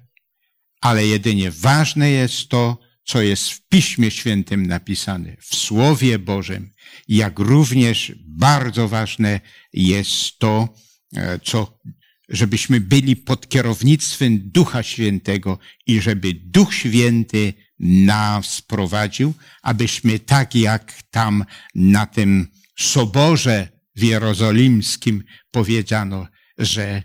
ale 0.81 1.07
jedynie 1.07 1.51
ważne 1.51 2.11
jest 2.11 2.49
to, 2.49 2.79
co 3.05 3.23
jest 3.23 3.51
w 3.51 3.69
Piśmie 3.69 4.11
Świętym 4.11 4.67
napisane, 4.67 5.37
w 5.41 5.57
Słowie 5.57 6.19
Bożym, 6.19 6.71
jak 7.09 7.39
również 7.39 8.13
bardzo 8.27 8.89
ważne 8.89 9.41
jest 9.73 10.39
to, 10.39 10.75
e, 11.17 11.39
co, 11.39 11.81
żebyśmy 12.29 12.81
byli 12.81 13.17
pod 13.17 13.49
kierownictwem 13.49 14.41
Ducha 14.45 14.83
Świętego 14.83 15.59
i 15.87 16.01
żeby 16.01 16.35
Duch 16.35 16.75
Święty 16.75 17.55
nas 17.79 18.63
prowadził, 18.63 19.35
abyśmy 19.63 20.19
tak 20.19 20.55
jak 20.55 21.03
tam 21.11 21.45
na 21.75 22.07
tym 22.07 22.49
soborze 22.79 23.69
w 23.97 24.03
Jerozolimskim 24.03 25.25
powiedziano, 25.51 26.27
że 26.59 27.03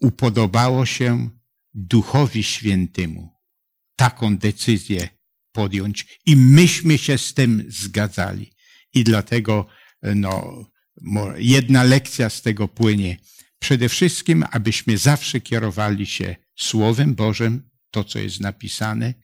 upodobało 0.00 0.86
się 0.86 1.30
Duchowi 1.74 2.42
Świętemu 2.42 3.34
taką 3.96 4.36
decyzję 4.36 5.08
podjąć 5.52 6.18
i 6.26 6.36
myśmy 6.36 6.98
się 6.98 7.18
z 7.18 7.34
tym 7.34 7.64
zgadzali. 7.68 8.52
I 8.94 9.04
dlatego 9.04 9.66
no, 10.02 10.64
jedna 11.38 11.82
lekcja 11.82 12.30
z 12.30 12.42
tego 12.42 12.68
płynie. 12.68 13.16
Przede 13.58 13.88
wszystkim, 13.88 14.44
abyśmy 14.50 14.98
zawsze 14.98 15.40
kierowali 15.40 16.06
się 16.06 16.36
Słowem 16.56 17.14
Bożym, 17.14 17.70
to 17.90 18.04
co 18.04 18.18
jest 18.18 18.40
napisane, 18.40 19.14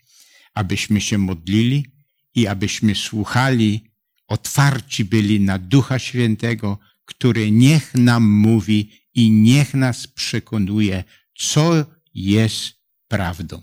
abyśmy 0.55 1.01
się 1.01 1.19
modlili 1.19 1.87
i 2.35 2.47
abyśmy 2.47 2.95
słuchali, 2.95 3.91
otwarci 4.29 5.05
byli 5.05 5.41
na 5.41 5.59
Ducha 5.59 5.99
Świętego, 5.99 6.79
który 7.05 7.51
niech 7.51 7.95
nam 7.95 8.31
mówi 8.31 9.00
i 9.15 9.31
niech 9.31 9.75
nas 9.75 10.07
przekonuje, 10.07 11.05
co 11.39 11.85
jest 12.15 12.73
prawdą. 13.09 13.63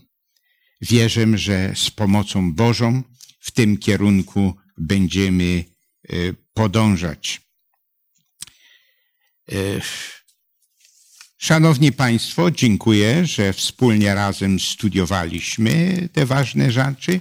Wierzę, 0.82 1.38
że 1.38 1.74
z 1.76 1.91
pomocą 1.91 2.54
Bożą 2.54 3.04
w 3.39 3.52
tym 3.52 3.78
kierunku 3.78 4.56
będziemy 4.78 5.64
e, 6.10 6.14
podążać. 6.54 7.41
E, 9.52 9.56
szanowni 11.38 11.91
Państwo, 11.91 12.52
dziękuję, 12.52 13.26
że 13.26 13.54
wspólnie 13.54 14.16
razem 14.16 14.60
studiowaliśmy 14.60 16.10
te 16.14 16.26
ważne 16.26 16.72
rzeczy, 16.72 17.20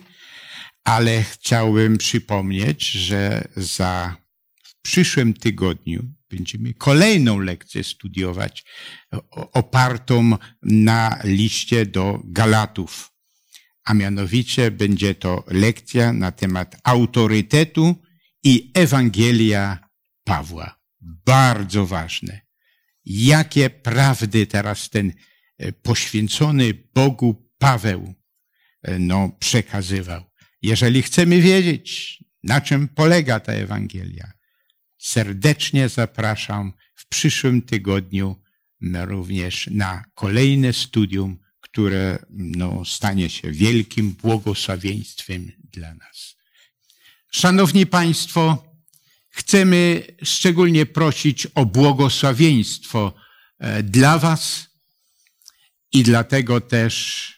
ale 0.84 1.22
chciałbym 1.22 1.98
przypomnieć, 1.98 2.90
że 2.90 3.48
za 3.56 4.16
przyszłym 4.86 5.34
tygodniu 5.34 6.14
będziemy 6.30 6.74
kolejną 6.74 7.38
lekcję 7.38 7.84
studiować 7.84 8.64
opartą 9.52 10.36
na 10.62 11.18
liście 11.24 11.86
do 11.86 12.20
Galatów 12.24 13.16
a 13.86 13.94
mianowicie 13.94 14.70
będzie 14.70 15.14
to 15.14 15.44
lekcja 15.46 16.12
na 16.12 16.32
temat 16.32 16.76
autorytetu 16.84 17.96
i 18.44 18.70
Ewangelia 18.74 19.88
Pawła. 20.24 20.78
Bardzo 21.26 21.86
ważne. 21.86 22.40
Jakie 23.04 23.70
prawdy 23.70 24.46
teraz 24.46 24.90
ten 24.90 25.12
e, 25.58 25.72
poświęcony 25.72 26.74
Bogu 26.94 27.50
Paweł 27.58 28.14
e, 28.82 28.98
no, 28.98 29.30
przekazywał. 29.38 30.24
Jeżeli 30.62 31.02
chcemy 31.02 31.40
wiedzieć, 31.40 32.18
na 32.42 32.60
czym 32.60 32.88
polega 32.88 33.40
ta 33.40 33.52
Ewangelia, 33.52 34.32
serdecznie 35.06 35.88
zapraszam 35.88 36.72
w 36.94 37.08
przyszłym 37.08 37.62
tygodniu 37.62 38.36
również 38.80 39.68
na 39.72 40.04
kolejne 40.14 40.72
studium 40.72 41.38
które 41.76 42.18
no, 42.30 42.84
stanie 42.84 43.30
się 43.30 43.52
wielkim 43.52 44.12
błogosławieństwem 44.12 45.52
dla 45.58 45.94
nas. 45.94 46.36
Szanowni 47.32 47.86
Państwo, 47.86 48.64
chcemy 49.28 50.02
szczególnie 50.22 50.86
prosić 50.86 51.46
o 51.46 51.66
błogosławieństwo 51.66 53.14
e, 53.58 53.82
dla 53.82 54.18
Was 54.18 54.66
i 55.92 56.02
dlatego 56.02 56.60
też 56.60 57.34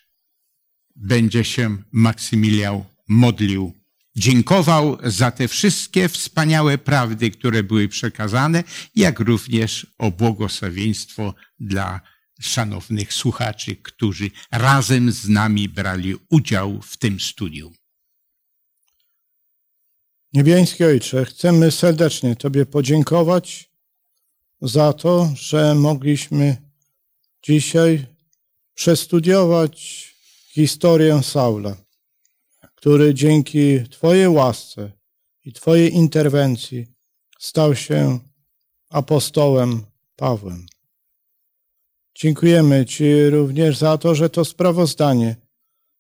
będzie 0.96 1.44
się 1.44 1.76
Maksymiliał 1.92 2.86
modlił. 3.08 3.77
Dziękował 4.18 4.98
za 5.04 5.30
te 5.30 5.48
wszystkie 5.48 6.08
wspaniałe 6.08 6.78
prawdy, 6.78 7.30
które 7.30 7.62
były 7.62 7.88
przekazane, 7.88 8.64
jak 8.94 9.20
również 9.20 9.86
o 9.98 10.10
błogosławieństwo 10.10 11.34
dla 11.60 12.00
szanownych 12.40 13.12
słuchaczy, 13.12 13.76
którzy 13.76 14.30
razem 14.50 15.12
z 15.12 15.28
nami 15.28 15.68
brali 15.68 16.14
udział 16.30 16.82
w 16.82 16.96
tym 16.96 17.20
studium. 17.20 17.74
Niebiański 20.32 20.84
Ojcze, 20.84 21.24
chcemy 21.24 21.70
serdecznie 21.70 22.36
Tobie 22.36 22.66
podziękować 22.66 23.70
za 24.60 24.92
to, 24.92 25.32
że 25.36 25.74
mogliśmy 25.74 26.56
dzisiaj 27.42 28.06
przestudiować 28.74 30.08
historię 30.52 31.22
Saula, 31.22 31.87
który 32.78 33.14
dzięki 33.14 33.88
Twojej 33.90 34.28
łasce 34.28 34.92
i 35.44 35.52
Twojej 35.52 35.94
interwencji 35.94 36.86
stał 37.38 37.74
się 37.74 38.18
apostołem 38.90 39.86
Pawłem. 40.16 40.66
Dziękujemy 42.14 42.86
Ci 42.86 43.30
również 43.30 43.78
za 43.78 43.98
to, 43.98 44.14
że 44.14 44.30
to 44.30 44.44
sprawozdanie 44.44 45.36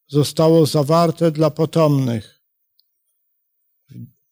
zostało 0.08 0.66
zawarte 0.66 1.30
dla 1.30 1.50
potomnych 1.50 2.42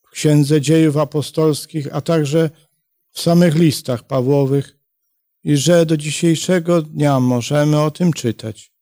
w 0.02 0.10
Księdze 0.10 0.60
Dziejów 0.60 0.96
Apostolskich, 0.96 1.88
a 1.94 2.00
także 2.00 2.50
w 3.10 3.20
samych 3.20 3.54
listach 3.54 4.06
Pawłowych 4.06 4.78
i 5.44 5.56
że 5.56 5.86
do 5.86 5.96
dzisiejszego 5.96 6.82
dnia 6.82 7.20
możemy 7.20 7.80
o 7.80 7.90
tym 7.90 8.12
czytać 8.12 8.72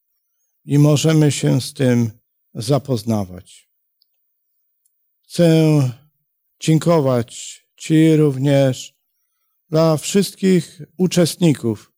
i 0.65 0.79
możemy 0.79 1.33
się 1.33 1.61
z 1.61 1.75
tym 1.75 2.24
zapoznawać. 2.55 3.69
Chcę 5.23 5.91
dziękować 6.61 7.65
Ci 7.77 8.17
również 8.17 8.95
dla 9.69 9.97
wszystkich 9.97 10.83
uczestników 10.97 11.93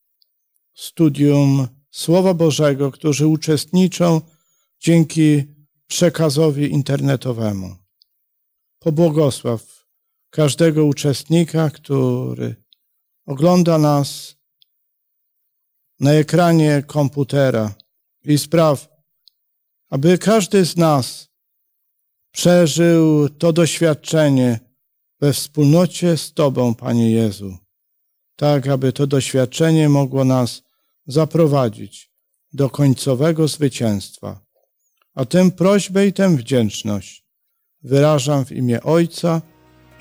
studium 0.74 1.68
Słowa 1.90 2.34
Bożego, 2.34 2.92
którzy 2.92 3.26
uczestniczą 3.26 4.20
dzięki 4.80 5.44
przekazowi 5.86 6.72
internetowemu. 6.72 7.76
Pobłogosław 8.78 9.86
każdego 10.30 10.84
uczestnika, 10.84 11.70
który 11.70 12.54
ogląda 13.26 13.78
nas 13.78 14.36
na 16.00 16.12
ekranie 16.12 16.82
komputera 16.86 17.74
i 18.24 18.38
spraw, 18.38 18.95
aby 19.90 20.18
każdy 20.18 20.64
z 20.64 20.76
nas 20.76 21.28
przeżył 22.32 23.28
to 23.28 23.52
doświadczenie 23.52 24.60
we 25.20 25.32
wspólnocie 25.32 26.16
z 26.16 26.32
Tobą, 26.32 26.74
Panie 26.74 27.10
Jezu, 27.10 27.56
tak 28.36 28.68
aby 28.68 28.92
to 28.92 29.06
doświadczenie 29.06 29.88
mogło 29.88 30.24
nas 30.24 30.62
zaprowadzić 31.06 32.10
do 32.52 32.70
końcowego 32.70 33.48
zwycięstwa. 33.48 34.40
A 35.14 35.24
tę 35.24 35.50
prośbę 35.50 36.06
i 36.06 36.12
tę 36.12 36.36
wdzięczność 36.36 37.24
wyrażam 37.82 38.44
w 38.44 38.52
imię 38.52 38.82
Ojca 38.82 39.42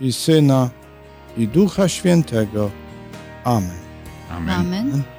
i 0.01 0.13
Syna 0.13 0.69
i 1.37 1.47
Ducha 1.47 1.89
Świętego. 1.89 2.71
Amen. 3.43 3.79
Amen. 4.29 4.59
Amen. 4.59 5.14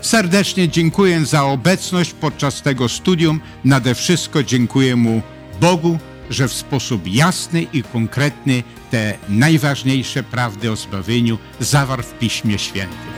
Serdecznie 0.00 0.68
dziękuję 0.68 1.26
za 1.26 1.44
obecność 1.44 2.12
podczas 2.12 2.62
tego 2.62 2.88
studium. 2.88 3.40
Nade 3.64 3.94
wszystko 3.94 4.42
dziękuję 4.42 4.96
mu 4.96 5.22
Bogu, 5.60 5.98
że 6.30 6.48
w 6.48 6.52
sposób 6.52 7.02
jasny 7.06 7.62
i 7.62 7.82
konkretny 7.82 8.62
te 8.90 9.18
najważniejsze 9.28 10.22
prawdy 10.22 10.72
o 10.72 10.76
zbawieniu 10.76 11.38
zawarł 11.60 12.02
w 12.02 12.18
Piśmie 12.18 12.58
Świętym. 12.58 13.17